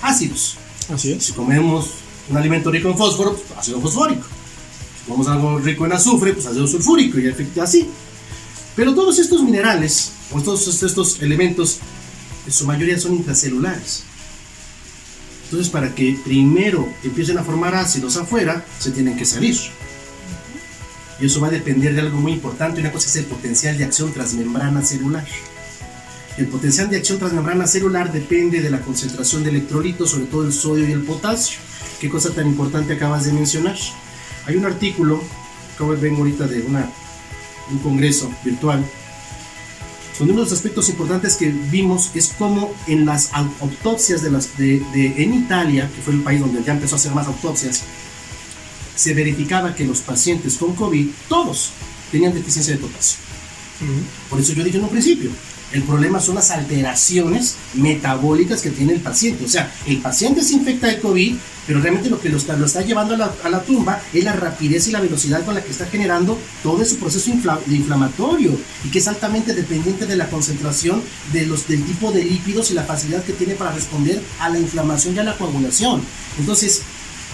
[0.02, 0.58] ácidos.
[0.92, 1.26] Así es.
[1.26, 1.92] Si comemos
[2.28, 4.24] un alimento rico en fósforo, pues ácido fosfórico.
[4.24, 7.88] Si comemos algo rico en azufre, pues ácido sulfúrico, y así.
[8.76, 11.78] Pero todos estos minerales, o todos estos elementos,
[12.48, 14.06] en su mayoría son intracelulares.
[15.48, 19.56] Entonces, para que primero empiecen a formar ácidos afuera, se tienen que salir.
[21.22, 22.82] Y eso va a depender de algo muy importante.
[22.82, 25.26] Una cosa es el potencial de acción transmembrana celular.
[26.38, 30.52] El potencial de acción transmembrana celular depende de la concentración de electrolitos, sobre todo el
[30.52, 31.60] sodio y el potasio.
[32.02, 33.78] Qué cosa tan importante acabas de mencionar.
[34.46, 35.24] Hay un artículo,
[35.76, 36.92] acabo de ver ahorita de una,
[37.72, 38.86] un congreso virtual,
[40.20, 44.58] uno de los aspectos importantes que vimos es cómo en las au- autopsias de las,
[44.58, 47.84] de, de- en Italia, que fue el país donde ya empezó a hacer más autopsias,
[48.96, 51.70] se verificaba que los pacientes con COVID, todos
[52.12, 53.18] tenían deficiencia de potasio.
[54.30, 55.30] Por eso yo dije en un principio,
[55.72, 59.46] el problema son las alteraciones metabólicas que tiene el paciente.
[59.46, 61.36] O sea, el paciente se infecta de COVID,
[61.68, 65.02] pero realmente lo que lo está, llevando a la, tumba es la rapidez y la
[65.02, 67.30] velocidad con la que está generando todo su proceso
[67.68, 71.02] inflamatorio y que es altamente dependiente de la concentración
[71.34, 74.60] de los, del tipo de lípidos y la facilidad que tiene para responder a la
[74.60, 76.02] inflamación y a la coagulación.
[76.40, 76.84] Entonces,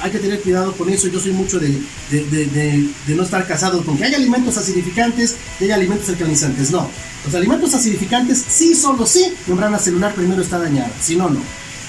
[0.02, 1.08] hay que tener cuidado con eso.
[1.08, 1.70] Yo soy mucho de,
[2.12, 6.72] de, de- de- no estar casado con que hay alimentos acidificantes y hay alimentos alcalinizantes.
[6.72, 6.90] No.
[7.26, 10.92] Los alimentos acidificantes, sí, solo sí, membrana celular primero está dañada.
[11.02, 11.40] Si no, no.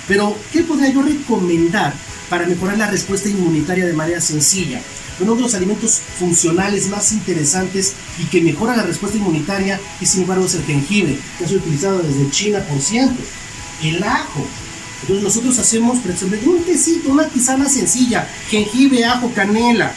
[0.07, 1.93] Pero, ¿qué podría yo recomendar
[2.29, 4.81] para mejorar la respuesta inmunitaria de manera sencilla?
[5.21, 10.23] Uno de los alimentos funcionales más interesantes y que mejora la respuesta inmunitaria y sin
[10.23, 13.25] embargo es el jengibre, que ha sido utilizado desde China por siempre.
[13.83, 14.47] El ajo,
[15.05, 19.93] entonces nosotros hacemos, ejemplo, un tecito, una tisana sencilla, jengibre, ajo, canela.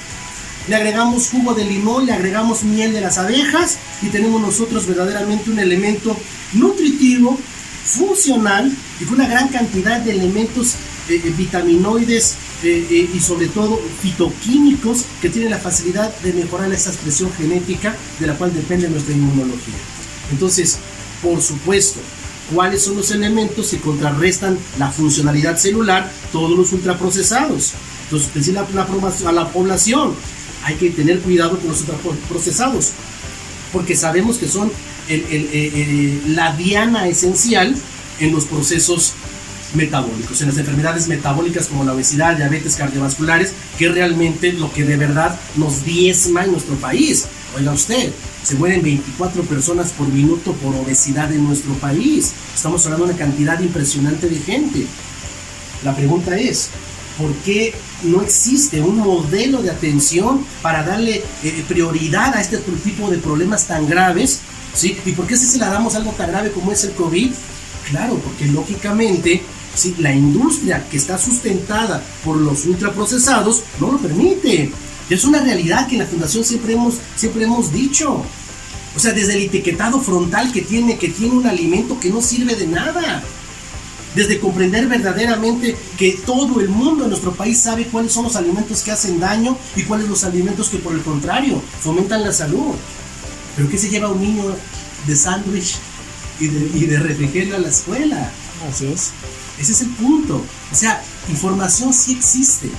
[0.68, 5.50] Le agregamos jugo de limón, le agregamos miel de las abejas y tenemos nosotros verdaderamente
[5.50, 6.18] un elemento
[6.52, 7.40] nutritivo,
[7.86, 10.74] funcional y con una gran cantidad de elementos
[11.08, 16.90] eh, eh, vitaminoides eh, y sobre todo fitoquímicos que tienen la facilidad de mejorar esa
[16.90, 19.76] expresión genética de la cual depende nuestra inmunología.
[20.34, 20.80] Entonces,
[21.24, 22.02] por supuesto,
[22.54, 27.74] cuáles son los elementos que contrarrestan la funcionalidad celular, todos los ultraprocesados.
[28.06, 30.14] Entonces, decirle a la, a la población,
[30.64, 32.92] hay que tener cuidado con los ultraprocesados,
[33.74, 34.72] porque sabemos que son
[35.10, 37.76] el- el- la diana esencial
[38.20, 39.14] en los procesos
[39.74, 44.84] metabólicos, en las enfermedades metabólicas como la obesidad, diabetes cardiovasculares, que es realmente lo que
[44.86, 47.26] de verdad nos diezma en nuestro país.
[47.56, 48.12] Oiga usted,
[48.44, 52.34] se mueren 24 personas por minuto por obesidad en nuestro país.
[52.54, 54.86] Estamos hablando de una cantidad impresionante de gente.
[55.84, 56.70] La pregunta es,
[57.18, 63.10] ¿por qué no existe un modelo de atención para darle eh, prioridad a este tipo
[63.10, 64.42] de problemas tan graves?
[64.74, 64.98] ¿sí?
[65.06, 67.32] ¿Y por qué si se la damos algo tan grave como es el COVID?
[67.90, 69.42] Claro, porque lógicamente
[69.74, 69.96] ¿sí?
[70.00, 74.72] la industria que está sustentada por los ultraprocesados no lo permite.
[75.10, 78.24] Es una realidad que en la fundación siempre hemos, siempre hemos dicho.
[78.96, 82.56] O sea, desde el etiquetado frontal que tiene, que tiene un alimento que no sirve
[82.56, 83.24] de nada
[84.16, 88.82] desde comprender verdaderamente que todo el mundo en nuestro país sabe cuáles son los alimentos
[88.82, 92.74] que hacen daño y cuáles los alimentos que por el contrario fomentan la salud.
[93.56, 94.44] Pero ¿qué se lleva un niño
[95.06, 95.76] de sándwich
[96.40, 98.32] y de, y de refrigerio a la escuela?
[98.68, 99.12] Así es.
[99.60, 100.44] Ese es el punto.
[100.72, 102.70] O sea, información sí existe.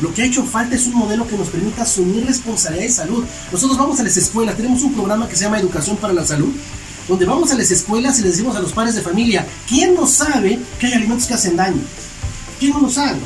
[0.00, 3.24] Lo que ha hecho falta es un modelo que nos permita asumir responsabilidad de salud.
[3.50, 6.52] Nosotros vamos a las escuelas, tenemos un programa que se llama Educación para la Salud,
[7.08, 10.06] donde vamos a las escuelas y les decimos a los padres de familia, ¿quién no
[10.06, 11.80] sabe que hay alimentos que hacen daño?
[12.58, 13.18] ¿Quién no lo sabe?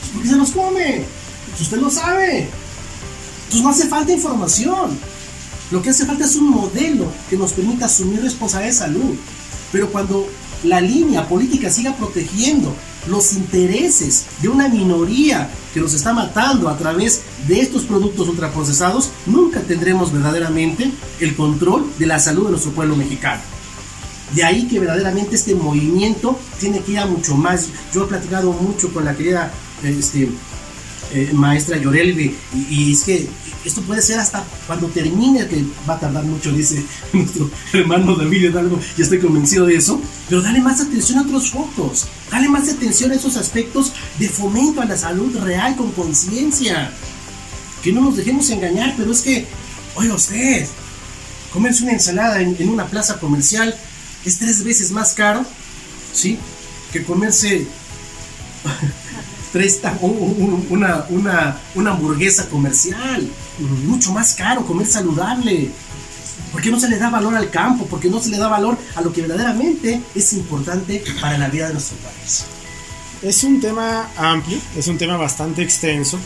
[0.00, 1.04] Pues porque se los come.
[1.50, 2.48] Pues usted lo sabe.
[3.44, 4.98] Entonces no hace falta información.
[5.72, 9.16] Lo que hace falta es un modelo que nos permita asumir responsabilidad de salud.
[9.72, 10.28] Pero cuando
[10.62, 12.74] la línea política siga protegiendo
[13.08, 19.10] los intereses de una minoría que nos está matando a través de estos productos ultraprocesados,
[19.26, 20.90] nunca tendremos verdaderamente
[21.20, 23.42] el control de la salud de nuestro pueblo mexicano.
[24.34, 27.68] De ahí que verdaderamente este movimiento tiene que ir a mucho más.
[27.94, 29.52] Yo he platicado mucho con la querida
[29.84, 30.28] este,
[31.12, 33.28] eh, maestra Yorelvi y, y, es que
[33.68, 38.50] esto puede ser hasta cuando termine, que va a tardar mucho, dice nuestro hermano David
[38.50, 42.68] Hidalgo, y estoy convencido de eso, pero dale más atención a otros focos, dale más
[42.68, 46.92] atención a esos aspectos de fomento a la salud real con conciencia,
[47.82, 49.46] que no nos dejemos engañar, pero es que,
[49.94, 50.66] oiga usted,
[51.52, 53.74] comerse una ensalada en, en una plaza comercial
[54.24, 55.44] es tres veces más caro,
[56.12, 56.38] ¿sí?
[56.92, 57.66] Que comerse
[59.56, 63.26] presta una, una, una hamburguesa comercial,
[63.86, 65.70] mucho más caro, comer saludable.
[66.52, 67.86] porque no se le da valor al campo?
[67.86, 71.68] porque no se le da valor a lo que verdaderamente es importante para la vida
[71.68, 72.44] de nuestro país?
[73.22, 76.18] Es un tema amplio, es un tema bastante extenso.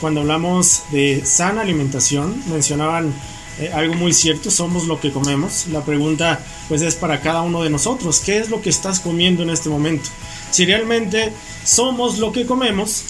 [0.00, 3.12] Cuando hablamos de sana alimentación, mencionaban
[3.58, 5.66] eh, algo muy cierto, somos lo que comemos.
[5.66, 9.42] La pregunta pues es para cada uno de nosotros, ¿qué es lo que estás comiendo
[9.42, 10.08] en este momento?
[10.50, 11.32] Si realmente
[11.64, 13.02] somos lo que comemos,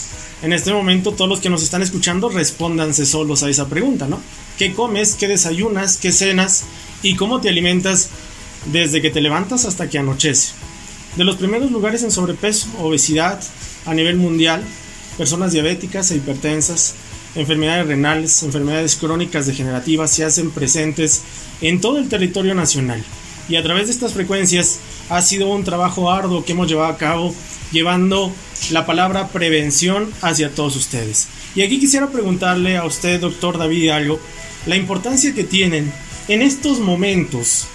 [0.43, 4.21] en este momento todos los que nos están escuchando respóndanse solos a esa pregunta, ¿no?
[4.57, 5.15] ¿Qué comes?
[5.15, 5.97] ¿Qué desayunas?
[5.97, 6.65] ¿Qué cenas?
[7.03, 8.11] ¿Y cómo te alimentas
[8.67, 10.53] desde que te levantas hasta que anochece?
[11.17, 13.41] De los primeros lugares en sobrepeso, obesidad
[13.87, 14.63] a nivel mundial,
[15.17, 16.95] personas diabéticas e hipertensas,
[17.35, 21.23] enfermedades renales, enfermedades crónicas degenerativas se hacen presentes
[21.61, 23.03] en todo el territorio nacional.
[23.49, 26.97] Y a través de estas frecuencias ha sido un trabajo arduo que hemos llevado a
[26.97, 27.35] cabo
[27.73, 28.33] llevando
[28.71, 31.29] la palabra prevención hacia todos ustedes.
[31.55, 34.21] Y aquí quisiera preguntarle a usted, doctor David algo,
[34.67, 35.93] la importancia que tienen
[36.29, 37.67] en estos momentos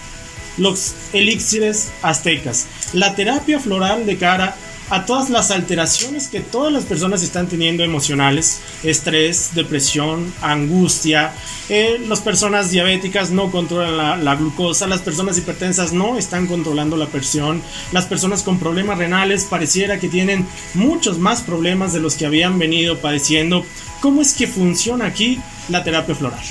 [0.57, 4.55] los elixires aztecas, la terapia floral de cara
[4.89, 11.33] a todas las alteraciones que todas las personas están teniendo emocionales, estrés, depresión, angustia.
[11.69, 16.97] Eh, las personas diabéticas no controlan la, la, glucosa, las personas hipertensas no están controlando
[16.97, 22.15] la presión, las personas con problemas renales pareciera que tienen muchos más problemas de los
[22.15, 23.65] que habían venido padeciendo.
[24.01, 26.43] ¿Cómo es que funciona aquí la terapia floral?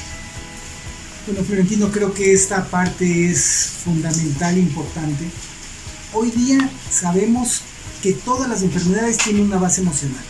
[1.27, 5.25] Bueno, Florentino, creo que esta parte es fundamental importante.
[6.13, 7.63] Hoy día sabemos
[8.03, 10.23] que todas las enfermedades tienen una base emocional.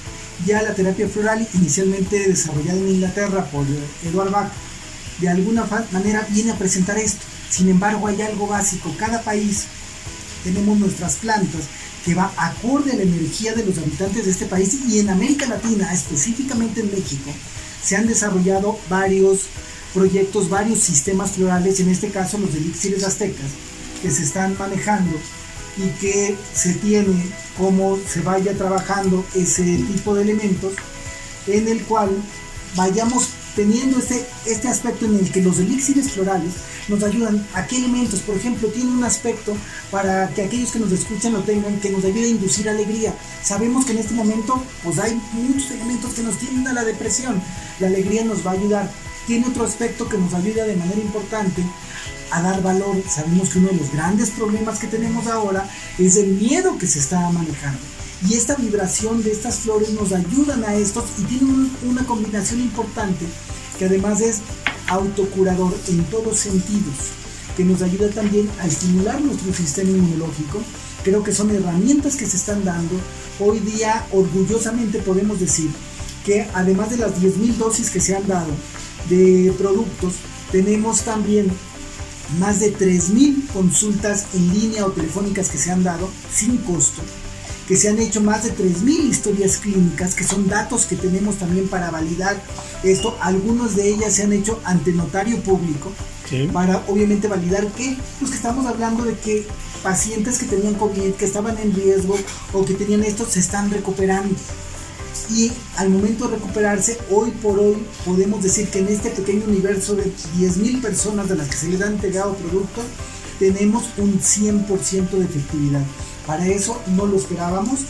[0.47, 3.65] Ya la terapia floral, inicialmente desarrollada en Inglaterra por
[4.05, 4.53] Edward Bach,
[5.21, 7.25] de alguna manera viene a presentar esto.
[7.49, 8.95] Sin embargo, hay algo básico.
[8.99, 9.65] Cada país
[10.45, 11.63] tenemos nuestras plantas
[12.05, 15.47] que va acorde a la energía de los habitantes de este país y en América
[15.47, 17.31] Latina, específicamente en México,
[17.83, 19.43] se han desarrollado varios
[19.95, 23.51] proyectos, varios sistemas florales, en este caso los elixires aztecas,
[24.03, 25.17] que se están manejando
[25.77, 30.73] y que se tiene cómo se vaya trabajando ese tipo de elementos
[31.47, 32.11] en el cual
[32.77, 36.55] vayamos teniendo este, este aspecto en el que los elixires florales
[36.89, 39.57] nos ayudan a qué elementos, por ejemplo, tiene un aspecto
[39.91, 43.15] para que aquellos que nos escuchan lo tengan, que nos ayude a inducir alegría.
[43.43, 47.43] Sabemos que en este momento pues hay muchos elementos que nos tienden a la depresión.
[47.79, 48.91] La alegría nos va a ayudar.
[49.27, 51.63] Tiene otro aspecto que nos ayuda de manera importante
[52.33, 52.97] a dar valor.
[53.09, 55.69] Sabemos que uno de los grandes problemas que tenemos ahora
[55.99, 57.81] es el miedo que se está manejando.
[58.29, 63.27] Y esta vibración de estas flores nos ayudan a estos y tienen una combinación importante
[63.79, 64.41] que además es
[64.87, 66.95] autocurador en todos sentidos,
[67.57, 70.61] que nos ayuda también a estimular nuestro sistema inmunológico.
[71.03, 72.95] Creo que son herramientas que se están dando.
[73.41, 75.71] Hoy día orgullosamente podemos decir
[76.25, 78.53] que además de las 10.000 dosis que se han dado
[79.09, 80.15] de productos,
[80.53, 81.51] tenemos también
[82.39, 87.03] más de 3.000 consultas en línea o telefónicas que se han dado sin costo,
[87.69, 91.69] que se han hecho más de 3.000 historias clínicas, que son datos que tenemos también
[91.69, 92.43] para validar
[92.83, 93.17] esto.
[93.21, 95.93] Algunos de ellas se han hecho ante notario público,
[96.29, 96.49] sí.
[96.53, 99.47] para obviamente validar que, pues que estamos hablando de que
[99.83, 102.17] pacientes que tenían COVID, que estaban en riesgo
[102.53, 104.35] o que tenían esto, se están recuperando
[105.31, 109.95] y al momento de recuperarse, hoy por hoy podemos decir que en este pequeño universo
[109.95, 112.85] de 10.000 personas de las que se les han entregado productos,
[113.39, 115.83] tenemos un 100% de efectividad.
[116.27, 117.81] Para eso no lo esperábamos,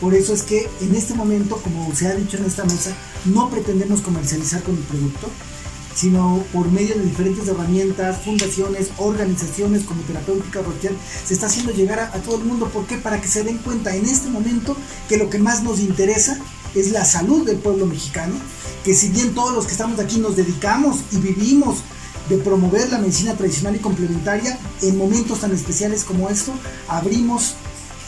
[0.00, 2.92] por eso es que en este momento, como se ha dicho en esta mesa,
[3.24, 5.28] no pretendemos comercializar con el producto,
[5.94, 10.92] sino por medio de diferentes herramientas, fundaciones, organizaciones como Terapéutica Rocher,
[11.24, 12.68] se está haciendo llegar a, a, todo el mundo.
[12.68, 12.98] ¿Por qué?
[12.98, 14.76] Para que se den cuenta en este momento
[15.08, 16.38] que lo que más nos interesa
[16.80, 18.34] es la salud del pueblo mexicano,
[18.84, 21.78] que si bien todos los que estamos aquí nos dedicamos y vivimos
[22.28, 26.52] de promover la medicina tradicional y complementaria, en momentos tan especiales como esto,
[26.86, 27.54] abrimos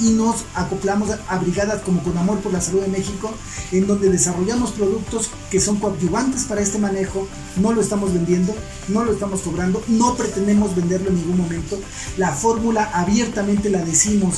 [0.01, 3.31] y nos acoplamos a brigadas como Con Amor por la Salud de México,
[3.71, 8.55] en donde desarrollamos productos que son coadyuvantes para este manejo, no lo estamos vendiendo,
[8.89, 11.79] no lo estamos cobrando, no pretendemos venderlo en ningún momento,
[12.17, 14.37] la fórmula abiertamente la decimos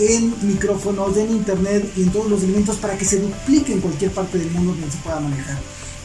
[0.00, 4.10] en micrófonos, en internet y en todos los elementos para que se duplique en cualquier
[4.10, 5.58] parte del mundo donde se pueda manejar,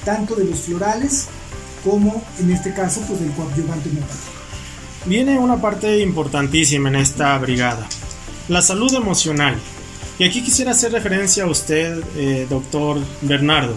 [0.04, 1.28] tanto de los florales
[1.84, 4.36] como en este caso pues del coadyuvante homeopático.
[5.06, 7.88] Viene una parte importantísima en esta brigada,
[8.50, 9.56] la salud emocional.
[10.18, 13.76] Y aquí quisiera hacer referencia a usted, eh, doctor Bernardo.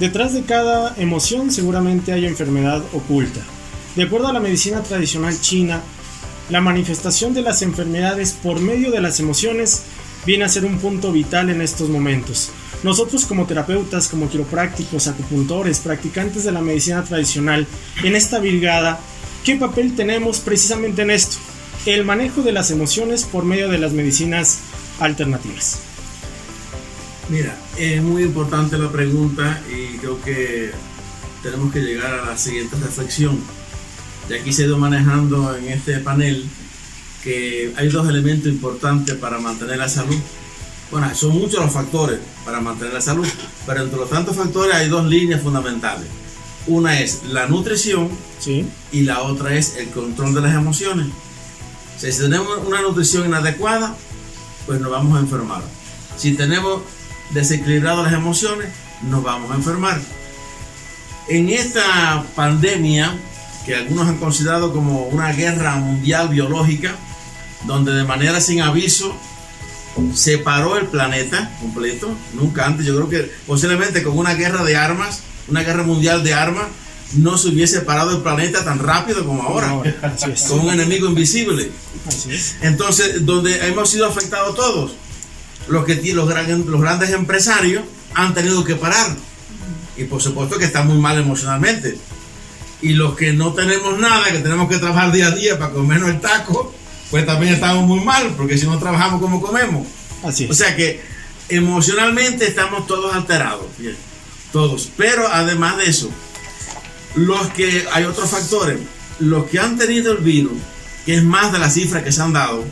[0.00, 3.40] Detrás de cada emoción seguramente hay enfermedad oculta.
[3.94, 5.82] De acuerdo a la medicina tradicional china,
[6.48, 9.82] la manifestación de las enfermedades por medio de las emociones
[10.24, 12.50] viene a ser un punto vital en estos momentos.
[12.82, 17.66] Nosotros como terapeutas, como quiroprácticos, acupuntores, practicantes de la medicina tradicional,
[18.04, 19.00] en esta brigada,
[19.44, 21.36] ¿qué papel tenemos precisamente en esto?
[21.84, 24.58] El manejo de las emociones por medio de las medicinas
[25.00, 25.78] alternativas.
[27.28, 30.70] Mira, es muy importante la pregunta y creo que
[31.42, 33.40] tenemos que llegar a la siguiente reflexión
[34.28, 36.44] ya aquí se ha ido manejando en este panel
[37.22, 40.16] que hay dos elementos importantes para mantener la salud.
[40.90, 43.26] Bueno, son muchos los factores para mantener la salud,
[43.66, 46.06] pero entre los tantos factores hay dos líneas fundamentales.
[46.68, 48.08] Una es la nutrición
[48.38, 48.66] ¿Sí?
[48.92, 51.08] y la otra es el control de las emociones.
[51.96, 53.96] O sea, si tenemos una nutrición inadecuada,
[54.66, 55.62] pues nos vamos a enfermar.
[56.16, 56.82] Si tenemos
[57.30, 58.68] desequilibradas las emociones,
[59.02, 60.00] nos vamos a enfermar.
[61.28, 63.16] En esta pandemia
[63.66, 66.94] que algunos han considerado como una guerra mundial biológica,
[67.66, 69.14] donde de manera sin aviso
[70.14, 74.76] se paró el planeta completo, nunca antes, yo creo que posiblemente con una guerra de
[74.76, 76.66] armas, una guerra mundial de armas,
[77.14, 79.68] no se hubiese parado el planeta tan rápido como ahora,
[80.48, 81.70] con un enemigo invisible.
[82.60, 84.92] Entonces, donde hemos sido afectados todos,
[85.66, 87.82] los, que, los, los grandes empresarios
[88.14, 89.16] han tenido que parar.
[89.96, 91.96] Y por supuesto que están muy mal emocionalmente
[92.86, 96.08] y los que no tenemos nada, que tenemos que trabajar día a día para comernos
[96.08, 96.72] el taco,
[97.10, 99.88] pues también estamos muy mal, porque si no trabajamos como comemos.
[100.22, 101.02] Así O sea que
[101.48, 103.66] emocionalmente estamos todos alterados,
[104.52, 104.88] todos.
[104.96, 106.08] Pero además de eso,
[107.16, 108.78] los que hay otros factores,
[109.18, 110.56] los que han tenido el virus,
[111.04, 112.64] que es más de las cifras que se han dado,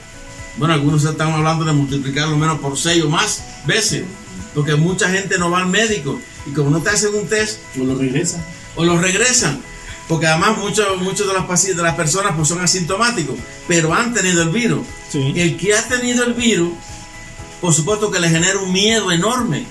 [0.58, 4.04] bueno, algunos están hablando de multiplicarlo menos por seis o más veces,
[4.54, 7.82] porque mucha gente no va al médico y como no te hacen un test, o
[7.82, 8.44] lo regresan.
[8.76, 9.60] O lo regresan
[10.08, 13.36] porque además muchos muchos de las de las personas pues son asintomáticos,
[13.66, 14.86] pero han tenido el virus.
[15.14, 16.72] El que ha tenido el virus,
[17.60, 19.64] por supuesto que le genera un miedo enorme,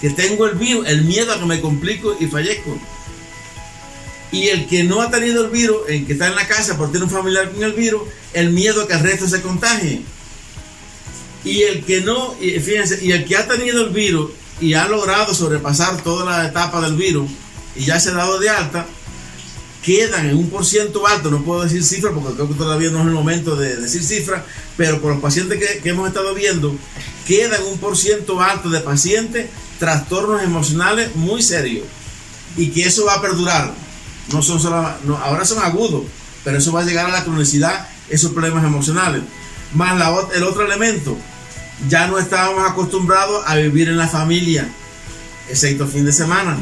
[0.00, 2.78] que tengo el virus, el miedo a que me complico y fallezco.
[4.30, 6.88] Y el que no ha tenido el virus, el que está en la casa por
[6.90, 8.02] tener un familiar con el virus,
[8.32, 10.02] el miedo a que el resto se contagie.
[11.44, 15.34] Y el que no, fíjense, y el que ha tenido el virus y ha logrado
[15.34, 17.30] sobrepasar toda la etapa del virus
[17.74, 18.86] y ya se ha dado de alta,
[19.82, 23.00] quedan en un por ciento alto, no puedo decir cifra porque creo que todavía no
[23.00, 26.74] es el momento de decir cifra, pero por los pacientes que, hemos estado viendo,
[27.26, 31.84] quedan un por ciento alto de pacientes trastornos emocionales muy serios
[32.56, 33.74] y que eso va a perdurar.
[34.32, 34.76] No son solo,
[35.20, 36.04] ahora son agudos,
[36.44, 39.22] pero eso va a llegar a la cronicidad, esos problemas emocionales.
[39.74, 41.16] Más la, el otro elemento,
[41.88, 44.68] ya no estábamos acostumbrados a vivir en la familia,
[45.50, 46.58] excepto fin de semana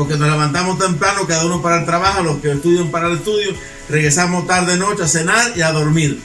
[0.00, 3.52] porque nos levantamos temprano, cada uno para el trabajo, los que estudian para el estudio,
[3.86, 6.18] regresamos tarde noche a cenar y a dormir.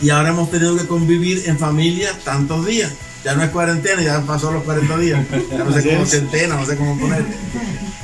[0.00, 2.90] Y ahora hemos tenido que convivir en familia tantos días.
[3.22, 5.26] Ya no es cuarentena, ya pasó los 40 días.
[5.50, 7.22] Ya no sé cómo centena, no sé cómo poner.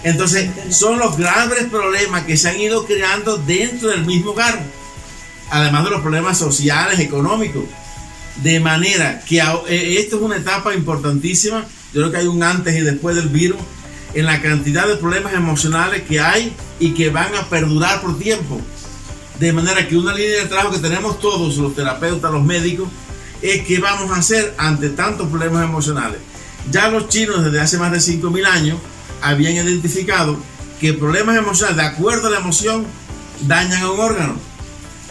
[0.03, 4.63] Entonces, son los grandes problemas que se han ido creando dentro del mismo hogar.
[5.49, 7.65] Además de los problemas sociales, económicos.
[8.43, 11.65] De manera que eh, esto es una etapa importantísima.
[11.95, 13.59] Yo creo que hay un antes y después del virus
[14.15, 18.61] en la cantidad de problemas emocionales que hay y que van a perdurar por tiempo.
[19.39, 22.89] De manera que una línea de trabajo que tenemos todos, los terapeutas, los médicos,
[23.41, 26.19] es qué vamos a hacer ante tantos problemas emocionales.
[26.71, 28.79] Ya los chinos desde hace más de 5.000 años
[29.21, 30.39] habían identificado
[30.81, 32.87] que problemas emocionales, de acuerdo a la emoción,
[33.47, 34.37] dañan a un órgano.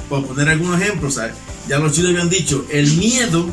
[0.09, 1.19] Por poner algunos ejemplos,
[1.67, 3.49] ya los chinos habían dicho, el miedo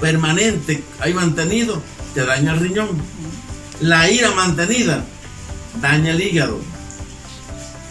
[0.00, 1.82] permanente, ahí mantenido,
[2.14, 2.88] te daña el riñón
[3.82, 5.04] la ira mantenida
[5.80, 6.60] daña el hígado.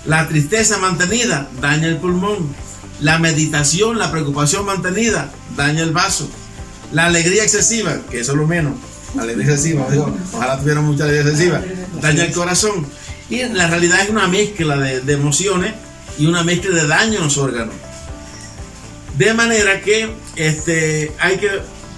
[0.05, 2.55] La tristeza mantenida daña el pulmón.
[3.01, 6.29] La meditación, la preocupación mantenida daña el vaso.
[6.93, 8.73] La alegría excesiva, que eso es lo menos,
[9.17, 9.87] alegría excesiva,
[10.33, 11.61] ojalá tuviera mucha alegría excesiva,
[12.01, 12.85] daña el corazón.
[13.29, 15.73] Y la realidad es una mezcla de, de emociones
[16.17, 17.73] y una mezcla de daño en los órganos.
[19.17, 21.49] De manera que este, hay que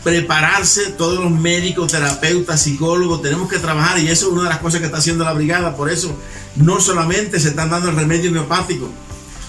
[0.03, 4.59] prepararse, todos los médicos, terapeutas, psicólogos, tenemos que trabajar y eso es una de las
[4.59, 5.75] cosas que está haciendo la brigada.
[5.75, 6.15] Por eso
[6.55, 8.89] no solamente se están dando el remedio homeopático,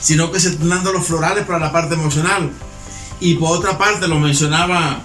[0.01, 2.51] sino que se están dando los florales para la parte emocional.
[3.21, 5.05] Y por otra parte, lo mencionaba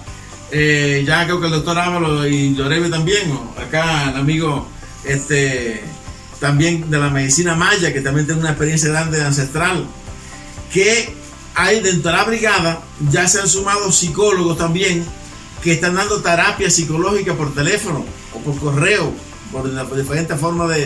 [0.52, 4.68] eh, ya creo que el doctor Ávalo y Llorebe también, acá el amigo
[5.04, 5.84] este,
[6.40, 9.86] también de la medicina maya, que también tiene una experiencia grande ancestral,
[10.72, 11.14] que
[11.54, 12.80] hay dentro de la brigada,
[13.10, 15.04] ya se han sumado psicólogos también,
[15.62, 18.04] que están dando terapia psicológica por teléfono
[18.34, 19.12] o por correo,
[19.52, 20.76] por, diferentes formas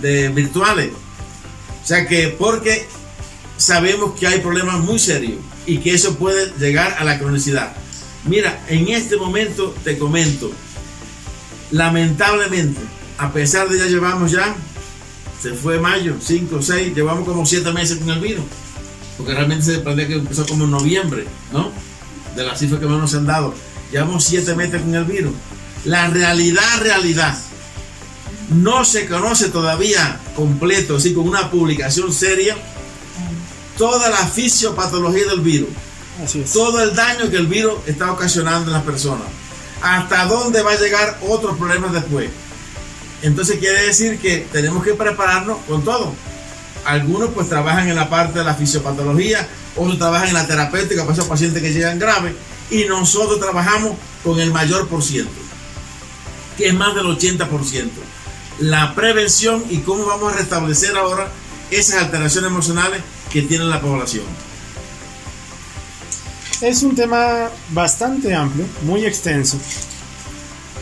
[0.00, 0.90] de, virtuales.
[1.82, 2.86] O sea que porque
[3.56, 7.74] sabemos que hay problemas muy serios y que eso puede llegar a la cronicidad.
[8.24, 10.50] Mira, en este momento te comento,
[11.72, 12.80] lamentablemente,
[13.18, 14.54] a pesar de ya llevamos ya,
[15.40, 18.44] se fue mayo, 5, 6, llevamos como 7 meses con el virus,
[19.16, 21.72] porque realmente se plantea que empezó como en noviembre, ¿no?
[22.36, 23.52] De las cifras que más nos han dado.
[23.92, 25.34] Llevamos 7 meses con el virus.
[25.84, 27.38] La realidad, realidad,
[28.48, 32.56] no se conoce todavía completo, así con una publicación seria,
[33.76, 35.68] toda la fisiopatología del virus.
[36.52, 39.26] Todo el daño que el virus está ocasionando en las personas.
[39.82, 42.30] Hasta dónde va a llegar otros problemas después.
[43.20, 46.14] Entonces quiere decir que tenemos que prepararnos con todo.
[46.86, 51.12] Algunos pues trabajan en la parte de la fisiopatología, otros trabajan en la terapéutica para
[51.12, 52.32] esos pacientes que llegan graves
[52.72, 53.92] y nosotros trabajamos
[54.24, 55.30] con el mayor por ciento,
[56.56, 57.90] que es más del 80%.
[58.60, 61.30] La prevención y cómo vamos a restablecer ahora
[61.70, 64.24] esas alteraciones emocionales que tiene la población.
[66.62, 69.58] Es un tema bastante amplio, muy extenso.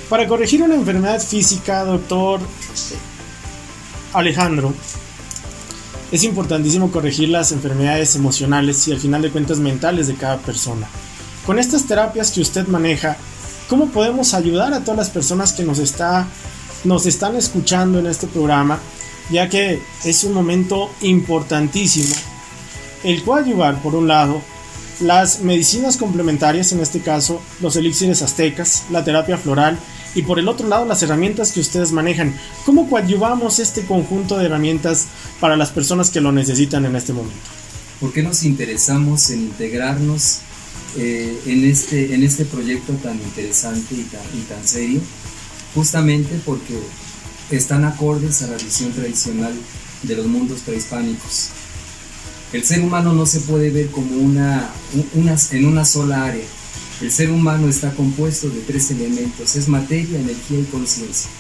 [0.09, 2.41] Para corregir una enfermedad física, doctor
[4.13, 4.73] Alejandro,
[6.13, 10.87] es importantísimo corregir las enfermedades emocionales y al final de cuentas mentales de cada persona.
[11.47, 13.17] Con estas terapias que usted maneja,
[13.69, 16.27] ¿cómo podemos ayudar a todas las personas que nos, está,
[16.85, 18.79] nos están escuchando en este programa?
[19.31, 22.15] Ya que es un momento importantísimo
[23.05, 24.43] el coadyuvar, por un lado,
[25.01, 29.79] las medicinas complementarias, en este caso los elixires aztecas, la terapia floral
[30.15, 32.35] y por el otro lado las herramientas que ustedes manejan.
[32.67, 35.07] ¿Cómo coadyuvamos este conjunto de herramientas
[35.41, 37.39] para las personas que lo necesitan en este momento?
[37.99, 40.41] ¿Por qué nos interesamos en integrarnos
[40.97, 45.01] eh, en, este, en este proyecto tan interesante y tan, y tan serio?
[45.75, 46.79] Justamente porque
[47.51, 49.55] están acordes a la visión tradicional
[50.03, 51.51] de los mundos prehispánicos
[52.53, 54.69] el ser humano no se puede ver como una,
[55.53, 56.45] en una sola área.
[57.01, 61.31] El ser humano está compuesto de tres elementos, es materia, energía y conciencia.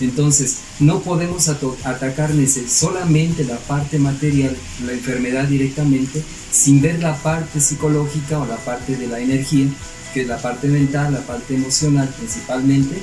[0.00, 2.30] Entonces, no podemos atacar
[2.68, 8.96] solamente la parte material, la enfermedad directamente, sin ver la parte psicológica o la parte
[8.96, 9.66] de la energía,
[10.12, 13.02] que es la parte mental, la parte emocional principalmente.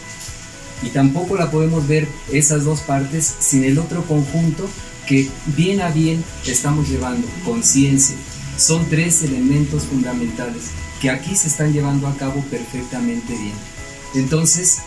[0.84, 4.70] Y tampoco la podemos ver esas dos partes sin el otro conjunto
[5.08, 8.16] que bien a bien estamos llevando conciencia.
[8.58, 10.66] Son tres elementos fundamentales
[11.02, 13.54] que aquí se están llevando a cabo perfectamente bien.
[14.16, 14.80] Entonces,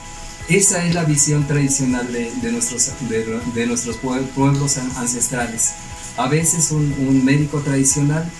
[0.49, 5.73] esa es la visión tradicional de, nuestros, de, nuestros pueblos ancestrales.
[6.17, 8.31] A veces un, médico tradicional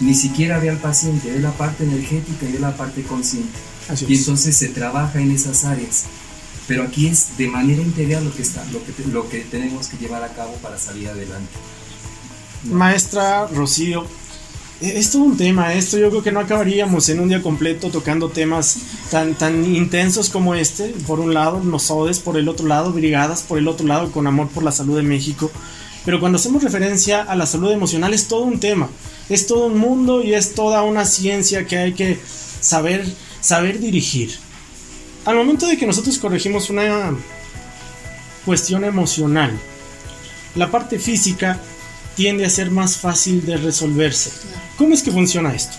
[0.00, 3.58] ni siquiera ve al paciente, ve la parte energética y ve la parte consciente.
[4.06, 6.04] y entonces se trabaja en esas áreas
[6.70, 9.96] pero aquí es de manera integral lo que, está, lo que, lo que tenemos que
[9.96, 11.50] llevar a cabo para salir adelante.
[12.62, 14.06] Maestra Rocío,
[14.80, 18.30] es todo un tema esto, yo creo que no acabaríamos en un día completo tocando
[18.30, 18.78] temas
[19.10, 23.58] tan, tan intensos como este, por un lado, nosodes, por el otro lado, brigadas, por
[23.58, 25.50] el otro lado, con amor por la salud de México,
[26.04, 28.88] pero cuando hacemos referencia a la salud emocional es todo un tema,
[29.28, 32.18] es todo un mundo y es toda una ciencia que hay que
[32.60, 33.04] saber,
[33.40, 34.30] saber dirigir.
[35.26, 37.14] Al momento de que nosotros corregimos una
[38.46, 39.58] cuestión emocional,
[40.54, 41.60] la parte física
[42.20, 44.30] tiende a ser más fácil de resolverse.
[44.76, 45.78] ¿Cómo es que funciona esto?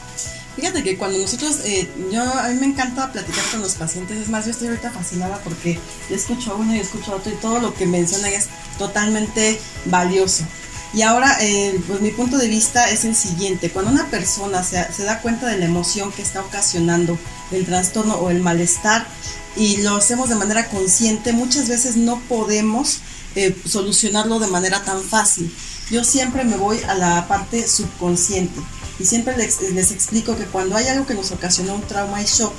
[0.56, 4.28] Fíjate que cuando nosotros, eh, yo a mí me encanta platicar con los pacientes, es
[4.28, 5.78] más, yo estoy ahorita fascinada porque
[6.10, 8.48] escucho a uno y escucho a otro y todo lo que mencionan es
[8.80, 10.44] totalmente valioso.
[10.96, 14.92] Y ahora, eh, pues mi punto de vista es el siguiente, cuando una persona se,
[14.92, 17.20] se da cuenta de la emoción que está ocasionando
[17.52, 19.06] el trastorno o el malestar
[19.56, 23.02] y lo hacemos de manera consciente, muchas veces no podemos
[23.36, 25.54] eh, solucionarlo de manera tan fácil.
[25.92, 28.62] Yo siempre me voy a la parte subconsciente
[28.98, 32.54] y siempre les, explico que cuando hay algo que nos ocasiona un trauma y shock,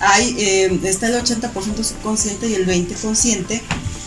[0.00, 3.60] hay, eh, está el 80% subconsciente y el 20% consciente,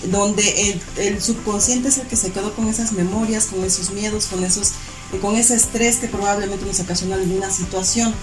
[0.09, 4.27] donde el, el, subconsciente es el que se quedó con esas memorias, con esos miedos,
[4.27, 4.71] con esos
[5.19, 8.13] con ese estrés que probablemente nos ocasiona alguna situación.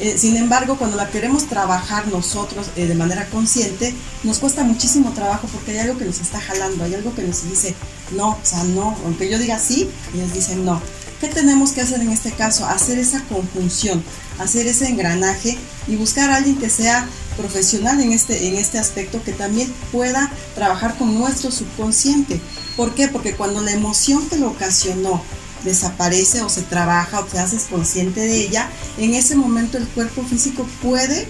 [0.00, 5.12] Eh, sin embargo, cuando la queremos trabajar nosotros eh, de manera consciente, nos cuesta muchísimo
[5.12, 7.74] trabajo porque hay algo que nos está jalando, hay algo que nos dice
[8.16, 10.80] no, o sea, no, aunque yo diga sí, ellos dicen no.
[11.20, 12.64] ¿Qué tenemos que hacer en este caso?
[12.64, 14.02] Hacer esa conjunción,
[14.38, 19.22] hacer ese engranaje y buscar a alguien que sea profesional en este, en este aspecto,
[19.22, 22.40] que también pueda trabajar con nuestro subconsciente.
[22.74, 23.08] ¿Por qué?
[23.08, 25.22] Porque cuando la emoción que lo ocasionó
[25.64, 30.22] desaparece o se trabaja o te haces consciente de ella, en ese momento el cuerpo
[30.22, 31.28] físico puede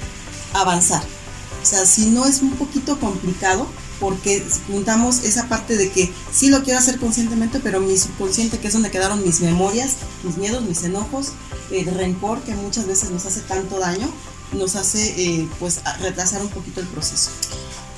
[0.52, 1.02] avanzar.
[1.62, 3.66] O sea, si no es un poquito complicado,
[4.00, 8.68] porque juntamos esa parte de que sí lo quiero hacer conscientemente, pero mi subconsciente, que
[8.68, 11.32] es donde quedaron mis memorias, mis miedos, mis enojos,
[11.70, 14.08] el rencor que muchas veces nos hace tanto daño,
[14.52, 17.30] nos hace eh, pues retrasar un poquito el proceso.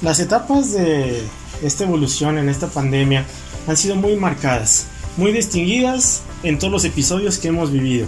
[0.02, 1.22] Las etapas de
[1.62, 3.24] esta evolución en esta pandemia
[3.68, 4.86] han sido muy marcadas
[5.16, 8.06] muy distinguidas en todos los episodios que hemos vivido.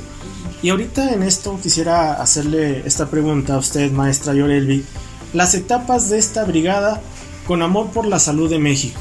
[0.62, 4.84] Y ahorita en esto quisiera hacerle esta pregunta a usted, maestra Yorelvi.
[5.32, 7.00] Las etapas de esta brigada
[7.46, 9.00] con amor por la salud de México.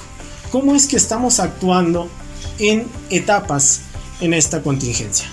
[0.52, 2.10] ¿Cómo es que estamos actuando
[2.60, 3.82] en etapas
[4.20, 5.28] en esta contingencia?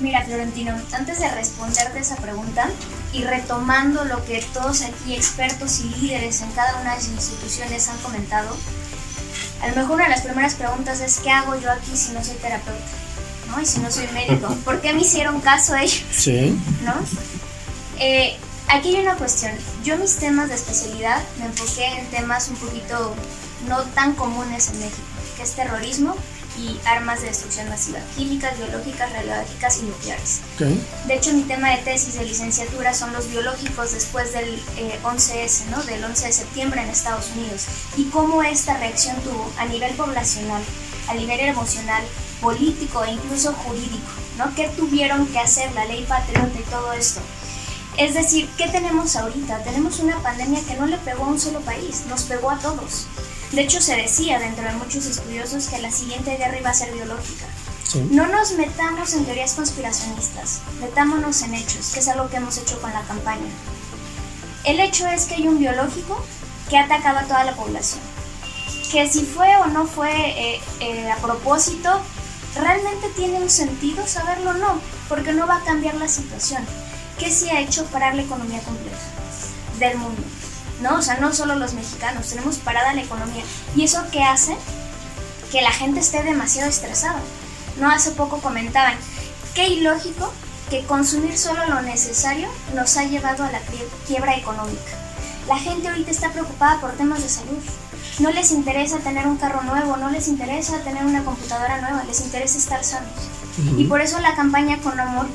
[0.00, 2.68] Mira, Florentino, antes de responderte esa pregunta
[3.12, 7.88] y retomando lo que todos aquí expertos y líderes en cada una de las instituciones
[7.88, 8.54] han comentado,
[9.62, 12.22] a lo mejor una de las primeras preguntas es ¿qué hago yo aquí si no
[12.22, 12.84] soy terapeuta?
[13.48, 13.60] ¿No?
[13.60, 16.04] Y si no soy médico, ¿por qué me hicieron caso ellos?
[16.12, 16.58] Sí.
[16.84, 16.94] ¿No?
[17.98, 18.36] Eh,
[18.68, 19.52] aquí hay una cuestión.
[19.84, 23.14] Yo mis temas de especialidad me enfoqué en temas un poquito
[23.68, 25.02] no tan comunes en México,
[25.36, 26.16] que es terrorismo
[26.58, 30.40] y armas de destrucción masiva, químicas, biológicas, radiológicas y nucleares.
[31.06, 34.60] De hecho, mi tema de tesis de licenciatura son los biológicos después del
[35.02, 35.82] 11S, eh, ¿no?
[35.82, 40.62] del 11 de septiembre en Estados Unidos, y cómo esta reacción tuvo a nivel poblacional,
[41.08, 42.02] a nivel emocional,
[42.40, 44.54] político e incluso jurídico, ¿no?
[44.54, 47.20] ¿Qué tuvieron que hacer la ley patriota y todo esto?
[47.96, 49.62] Es decir, ¿qué tenemos ahorita?
[49.62, 53.06] Tenemos una pandemia que no le pegó a un solo país, nos pegó a todos.
[53.52, 56.92] De hecho, se decía dentro de muchos estudiosos que la siguiente guerra iba a ser
[56.92, 57.46] biológica.
[58.10, 62.80] No nos metamos en teorías conspiracionistas, metámonos en hechos, que es algo que hemos hecho
[62.80, 63.48] con la campaña.
[64.64, 66.22] El hecho es que hay un biológico
[66.68, 68.00] que ha atacado a toda la población.
[68.90, 72.00] Que si fue o no fue eh, eh, a propósito,
[72.56, 74.80] ¿realmente tiene un sentido saberlo o no?
[75.08, 76.64] Porque no va a cambiar la situación.
[77.18, 78.98] ¿Qué se ha hecho parar la economía completa
[79.78, 80.22] del mundo?
[80.80, 80.96] ¿No?
[80.96, 83.44] O sea, no solo los mexicanos, tenemos parada la economía.
[83.74, 84.56] ¿Y eso qué hace?
[85.50, 87.20] Que la gente esté demasiado estresada.
[87.78, 88.94] No hace poco comentaban,
[89.54, 90.32] qué ilógico
[90.70, 93.60] que consumir solo lo necesario nos ha llevado a la
[94.06, 94.92] quiebra económica.
[95.48, 97.62] La gente ahorita está preocupada por temas de salud.
[98.18, 102.20] No les interesa tener un carro nuevo, no les interesa tener una computadora nueva, les
[102.20, 103.12] interesa estar sanos.
[103.76, 105.26] Y por eso la campaña Con Amor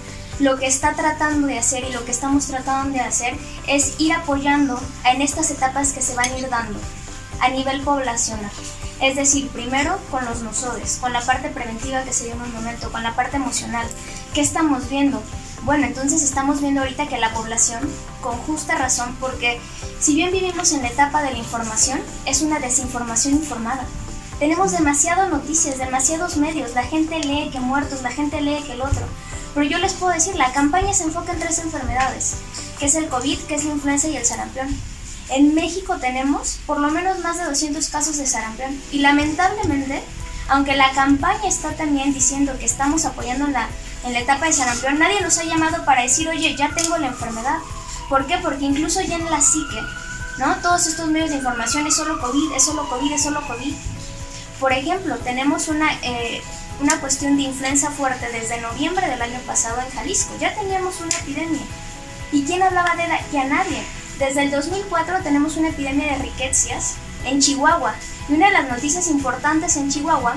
[0.41, 3.37] lo que está tratando de hacer y lo que estamos tratando de hacer
[3.67, 6.79] es ir apoyando en estas etapas que se van a ir dando
[7.39, 8.51] a nivel poblacional.
[8.99, 12.53] Es decir, primero con los nosodes, con la parte preventiva que se dio en un
[12.53, 13.87] momento, con la parte emocional.
[14.33, 15.21] ¿Qué estamos viendo?
[15.61, 17.87] Bueno, entonces estamos viendo ahorita que la población,
[18.19, 19.61] con justa razón, porque
[19.99, 23.85] si bien vivimos en la etapa de la información, es una desinformación informada.
[24.39, 28.81] Tenemos demasiadas noticias, demasiados medios, la gente lee que muertos, la gente lee que el
[28.81, 29.05] otro.
[29.53, 32.35] Pero yo les puedo decir, la campaña se enfoca en tres enfermedades,
[32.79, 34.67] que es el COVID, que es la influenza y el sarampión.
[35.29, 40.01] En México tenemos por lo menos más de 200 casos de sarampión y lamentablemente,
[40.49, 43.67] aunque la campaña está también diciendo que estamos apoyando en la,
[44.05, 47.07] en la etapa de sarampión, nadie nos ha llamado para decir, oye, ya tengo la
[47.07, 47.59] enfermedad.
[48.09, 48.37] ¿Por qué?
[48.39, 49.81] Porque incluso ya en la psique,
[50.37, 50.55] ¿no?
[50.57, 53.73] Todos estos medios de información es solo COVID, es solo COVID, es solo COVID.
[54.59, 55.93] Por ejemplo, tenemos una...
[56.03, 56.41] Eh,
[56.81, 60.33] una cuestión de influenza fuerte desde noviembre del año pasado en Jalisco.
[60.39, 61.61] Ya teníamos una epidemia.
[62.31, 63.45] ¿Y quién hablaba de ella?
[63.45, 63.83] Nadie.
[64.17, 67.95] Desde el 2004 tenemos una epidemia de riquecias en Chihuahua.
[68.29, 70.35] Y una de las noticias importantes en Chihuahua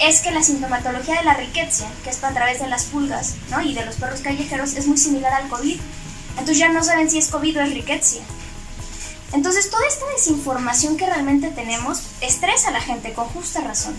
[0.00, 3.60] es que la sintomatología de la riqueza, que es a través de las pulgas ¿no?
[3.60, 5.78] y de los perros callejeros, es muy similar al COVID.
[6.30, 8.16] Entonces ya no saben si es COVID o es riqueza.
[9.32, 13.94] Entonces toda esta desinformación que realmente tenemos estresa a la gente con justa razón.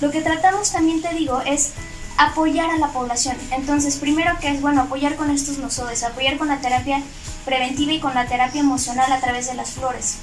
[0.00, 1.72] Lo que tratamos también, te digo, es
[2.18, 3.36] apoyar a la población.
[3.52, 7.02] Entonces, primero que es, bueno, apoyar con estos nosodes, apoyar con la terapia
[7.44, 10.18] preventiva y con la terapia emocional a través de las flores.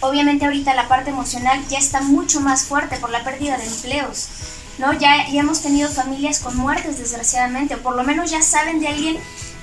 [0.00, 4.28] Obviamente ahorita la parte emocional ya está mucho más fuerte por la pérdida de empleos,
[4.78, 4.92] ¿no?
[4.92, 8.88] Ya, ya hemos tenido familias con muertes, desgraciadamente, o por lo menos ya saben de
[8.88, 9.18] alguien,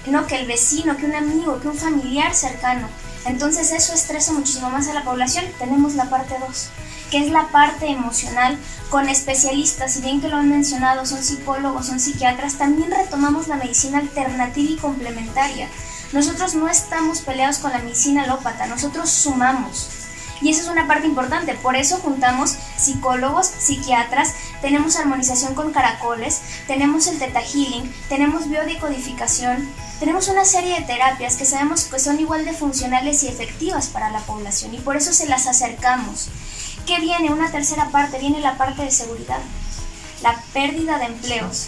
[0.07, 0.27] ¿no?
[0.27, 2.87] Que el vecino, que un amigo, que un familiar cercano.
[3.25, 5.45] Entonces eso estresa muchísimo más a la población.
[5.59, 6.69] Tenemos la parte 2
[7.09, 8.57] que es la parte emocional,
[8.89, 13.55] con especialistas, si bien que lo han mencionado, son psicólogos, son psiquiatras, también retomamos la
[13.55, 15.67] medicina alternativa y complementaria.
[16.11, 19.89] Nosotros no estamos peleados con la medicina alópata, nosotros sumamos.
[20.41, 26.41] Y esa es una parte importante, por eso juntamos psicólogos, psiquiatras, tenemos armonización con caracoles,
[26.65, 32.19] tenemos el teta healing, tenemos biodecodificación, tenemos una serie de terapias que sabemos que son
[32.21, 36.29] igual de funcionales y efectivas para la población y por eso se las acercamos.
[36.89, 37.31] ¿Qué viene?
[37.31, 39.37] Una tercera parte, viene la parte de seguridad.
[40.23, 41.67] La pérdida de empleos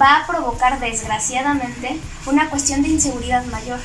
[0.00, 3.78] va a provocar desgraciadamente una cuestión de inseguridad mayor.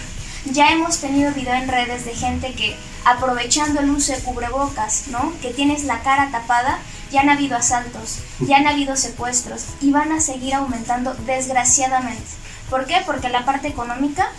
[0.45, 5.33] Ya hemos tenido video en redes de gente que aprovechando el uso de cubrebocas, ¿no?
[5.41, 6.79] Que tienes la cara tapada,
[7.11, 12.31] ya han habido asaltos, ya han habido secuestros y van a seguir aumentando desgraciadamente.
[12.69, 13.01] ¿Por qué?
[13.05, 14.29] Porque la parte económica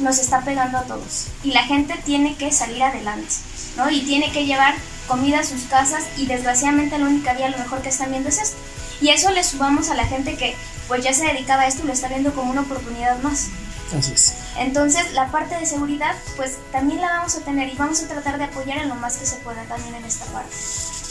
[0.00, 3.36] nos está pegando a todos y la gente tiene que salir adelante,
[3.78, 3.88] ¿no?
[3.88, 4.74] Y tiene que llevar
[5.08, 8.28] comida a sus casas y desgraciadamente la única vía a lo mejor que están viendo
[8.28, 8.56] es esto.
[9.00, 10.54] Y eso le subamos a la gente que
[10.86, 13.48] pues ya se dedicaba a esto y lo está viendo como una oportunidad más.
[13.96, 14.34] Así es.
[14.58, 18.38] Entonces la parte de seguridad pues también la vamos a tener y vamos a tratar
[18.38, 20.54] de apoyar en lo más que se pueda también en esta parte.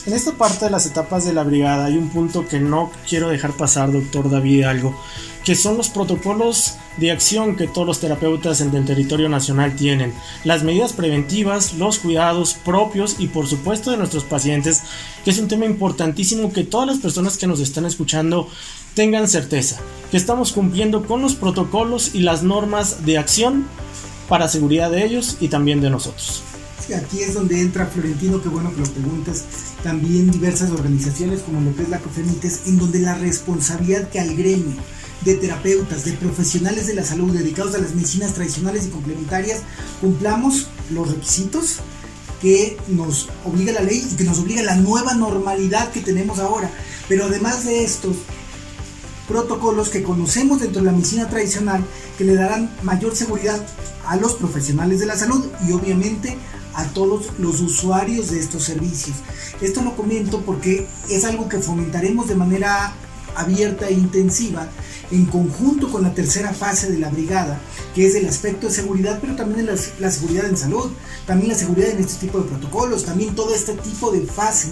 [0.05, 3.27] En esta parte de las etapas de la brigada hay un punto que no quiero
[3.27, 4.97] dejar pasar, doctor David, algo,
[5.47, 10.13] que son los protocolos de acción que todos los terapeutas en el territorio nacional tienen,
[10.43, 14.81] las medidas preventivas, los cuidados propios y por supuesto de nuestros pacientes,
[15.23, 18.49] que es un tema importantísimo que todas las personas que nos están escuchando
[18.93, 19.79] tengan certeza,
[20.11, 23.67] que estamos cumpliendo con los protocolos y las normas de acción
[24.27, 26.43] para seguridad de ellos y también de nosotros.
[26.93, 29.45] Aquí es donde entra Florentino, qué bueno que lo preguntes,
[29.81, 34.35] también diversas organizaciones como lo que es la COFEMITES, en donde la responsabilidad que al
[34.35, 34.75] gremio
[35.21, 39.61] de terapeutas, de profesionales de la salud dedicados a las medicinas tradicionales y complementarias,
[40.01, 41.77] cumplamos los requisitos
[42.41, 46.69] que nos obliga la ley y que nos obliga la nueva normalidad que tenemos ahora.
[47.09, 48.17] Pero además de estos
[49.27, 51.83] protocolos que conocemos dentro de la medicina tradicional
[52.17, 53.65] que le darán mayor seguridad
[54.05, 56.37] a los profesionales de la salud y obviamente
[56.73, 59.17] a todos los usuarios de estos servicios.
[59.61, 62.93] Esto lo comento porque es algo que fomentaremos de manera
[63.35, 64.69] abierta e intensiva
[65.11, 67.59] en conjunto con la tercera fase de la brigada,
[67.95, 70.91] que es el aspecto de seguridad, pero también la, la, seguridad en salud,
[71.25, 74.69] también la seguridad en este tipo de protocolos, también todo este tipo de fase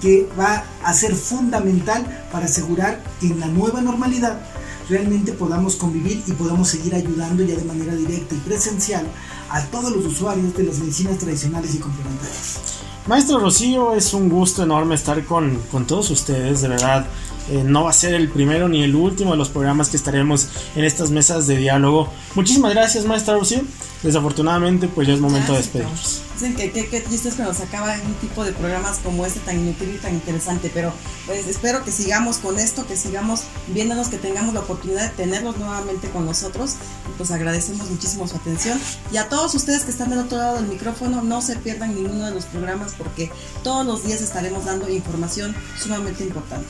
[0.00, 4.40] que va a ser fundamental para asegurar que en la nueva normalidad
[4.88, 9.06] realmente podamos convivir y podamos seguir ayudando ya de manera directa y presencial
[9.50, 12.58] a todos los usuarios de las medicinas tradicionales y complementarias.
[13.06, 17.06] Maestro Rocío, es un gusto enorme estar con, con todos ustedes, de verdad.
[17.50, 20.48] Eh, no va a ser el primero ni el último de los programas que estaremos
[20.76, 22.08] en estas mesas de diálogo.
[22.34, 23.62] Muchísimas gracias, maestra Rocío.
[24.02, 26.20] Desafortunadamente, pues ya es momento de despedirnos.
[26.34, 29.58] Dicen que qué triste es que nos acaba un tipo de programas como este tan
[29.58, 30.92] inútil y tan interesante, pero
[31.26, 35.56] pues espero que sigamos con esto, que sigamos viéndonos, que tengamos la oportunidad de tenerlos
[35.56, 36.74] nuevamente con nosotros.
[37.08, 38.78] Y pues agradecemos muchísimo su atención.
[39.10, 42.26] Y a todos ustedes que están del otro lado del micrófono, no se pierdan ninguno
[42.26, 43.30] de los programas porque
[43.62, 46.66] todos los días estaremos dando información sumamente importante.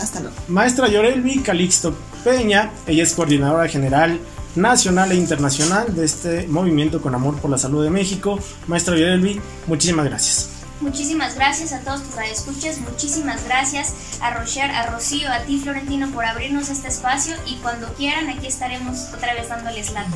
[0.00, 0.36] Hasta luego.
[0.48, 1.94] Maestra Yorelvi Calixto
[2.24, 4.20] Peña, ella es coordinadora general
[4.56, 8.38] nacional e internacional de este movimiento con amor por la salud de México.
[8.66, 10.55] Maestra Yorelvi, muchísimas gracias.
[10.80, 16.10] Muchísimas gracias a todos tus radioescuchas, muchísimas gracias a Rocher, a Rocío, a ti Florentino
[16.10, 20.14] por abrirnos este espacio y cuando quieran aquí estaremos otra vez dándoles lata.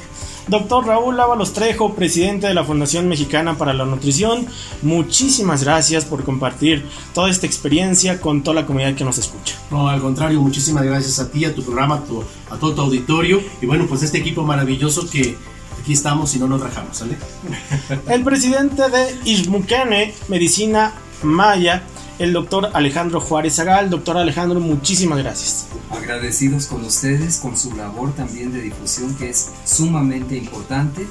[0.49, 4.47] Doctor Raúl Ábalos Trejo, presidente de la Fundación Mexicana para la Nutrición,
[4.83, 6.85] muchísimas gracias por compartir
[7.15, 9.57] toda esta experiencia con toda la comunidad que nos escucha.
[9.71, 12.83] No, al contrario, muchísimas gracias a ti, a tu programa, a, tu, a todo tu
[12.83, 15.39] auditorio y bueno, pues este equipo maravilloso que
[15.81, 17.17] aquí estamos y no nos rajamos, ¿sale?
[18.09, 21.83] El presidente de Ismuquene Medicina Maya,
[22.19, 23.89] el doctor Alejandro Juárez Zagal.
[23.89, 25.67] Doctor Alejandro, muchísimas gracias.
[25.91, 31.07] Agradecidos con ustedes, con su labor también de difusión que es sumamente importante.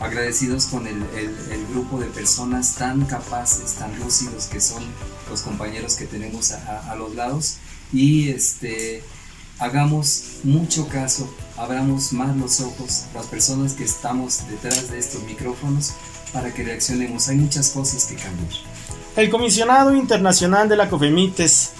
[0.00, 4.82] Agradecidos con el, el, el grupo de personas tan capaces, tan lúcidos que son
[5.28, 7.58] los compañeros que tenemos a, a, a los lados.
[7.92, 9.04] Y este,
[9.60, 15.92] hagamos mucho caso, abramos más los ojos, las personas que estamos detrás de estos micrófonos,
[16.32, 17.28] para que reaccionemos.
[17.28, 18.48] Hay muchas cosas que cambiar.
[19.16, 21.72] El comisionado internacional de la COFEMITES,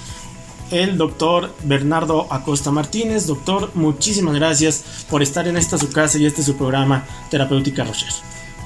[0.71, 3.27] el doctor Bernardo Acosta Martínez.
[3.27, 8.13] Doctor, muchísimas gracias por estar en esta su casa y este su programa Terapéutica Rocher.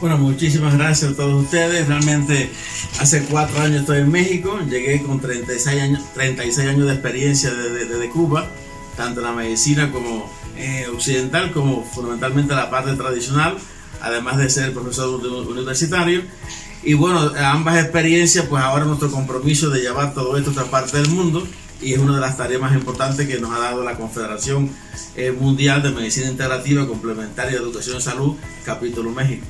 [0.00, 1.86] Bueno, muchísimas gracias a todos ustedes.
[1.86, 2.50] Realmente
[2.98, 7.86] hace cuatro años estoy en México, llegué con 36 años, 36 años de experiencia desde
[7.86, 8.48] de, de Cuba,
[8.96, 13.56] tanto en la medicina como eh, occidental, como fundamentalmente la parte tradicional,
[14.00, 16.22] además de ser profesor universitario.
[16.82, 20.98] Y bueno, ambas experiencias, pues ahora nuestro compromiso de llevar todo esto a otra parte
[20.98, 21.46] del mundo
[21.80, 24.70] y es una de las tareas más importantes que nos ha dado la Confederación
[25.16, 28.34] eh, Mundial de Medicina Integrativa Complementaria de Educación y Salud,
[28.64, 29.44] capítulo México.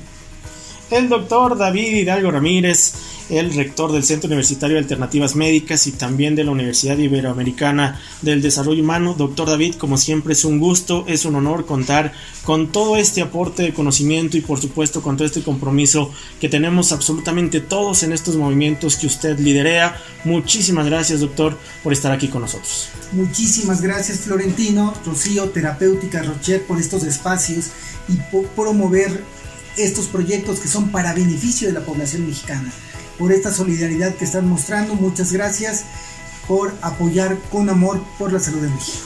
[0.91, 2.93] El doctor David Hidalgo Ramírez,
[3.29, 8.41] el rector del Centro Universitario de Alternativas Médicas y también de la Universidad Iberoamericana del
[8.41, 9.15] Desarrollo Humano.
[9.17, 12.13] Doctor David, como siempre es un gusto, es un honor contar
[12.43, 16.91] con todo este aporte de conocimiento y por supuesto con todo este compromiso que tenemos
[16.91, 19.99] absolutamente todos en estos movimientos que usted liderea.
[20.23, 22.89] Muchísimas gracias, doctor, por estar aquí con nosotros.
[23.11, 27.67] Muchísimas gracias, Florentino, Rocío, Terapéutica Rocher, por estos espacios
[28.07, 29.23] y por promover
[29.77, 32.71] estos proyectos que son para beneficio de la población mexicana.
[33.17, 35.85] Por esta solidaridad que están mostrando, muchas gracias
[36.47, 38.99] por apoyar con amor por la salud de México.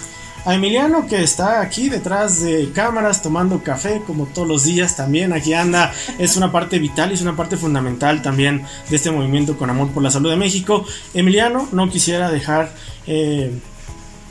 [0.45, 5.33] A Emiliano que está aquí detrás de cámaras tomando café como todos los días también.
[5.33, 5.93] Aquí anda.
[6.17, 9.89] Es una parte vital y es una parte fundamental también de este movimiento con amor
[9.89, 10.85] por la salud de México.
[11.13, 12.73] Emiliano no quisiera dejar
[13.05, 13.51] eh,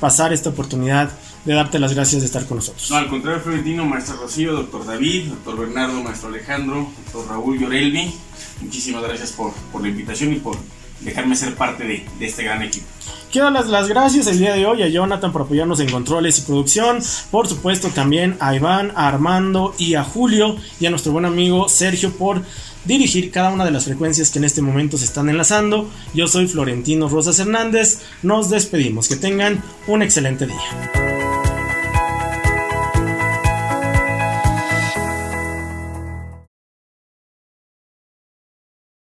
[0.00, 1.10] pasar esta oportunidad
[1.48, 2.90] de darte las gracias de estar con nosotros.
[2.90, 8.12] No, al contrario, Florentino, maestro Rocío, doctor David, doctor Bernardo, maestro Alejandro, doctor Raúl Llorelvi,
[8.60, 10.58] muchísimas gracias por, por la invitación y por
[11.00, 12.84] dejarme ser parte de, de este gran equipo.
[13.32, 16.42] Quiero dar las gracias el día de hoy a Jonathan por apoyarnos en controles y
[16.42, 16.98] producción.
[17.30, 21.70] Por supuesto también a Iván, a Armando y a Julio y a nuestro buen amigo
[21.70, 22.42] Sergio por
[22.84, 25.88] dirigir cada una de las frecuencias que en este momento se están enlazando.
[26.12, 28.00] Yo soy Florentino Rosas Hernández.
[28.22, 29.08] Nos despedimos.
[29.08, 31.17] Que tengan un excelente día.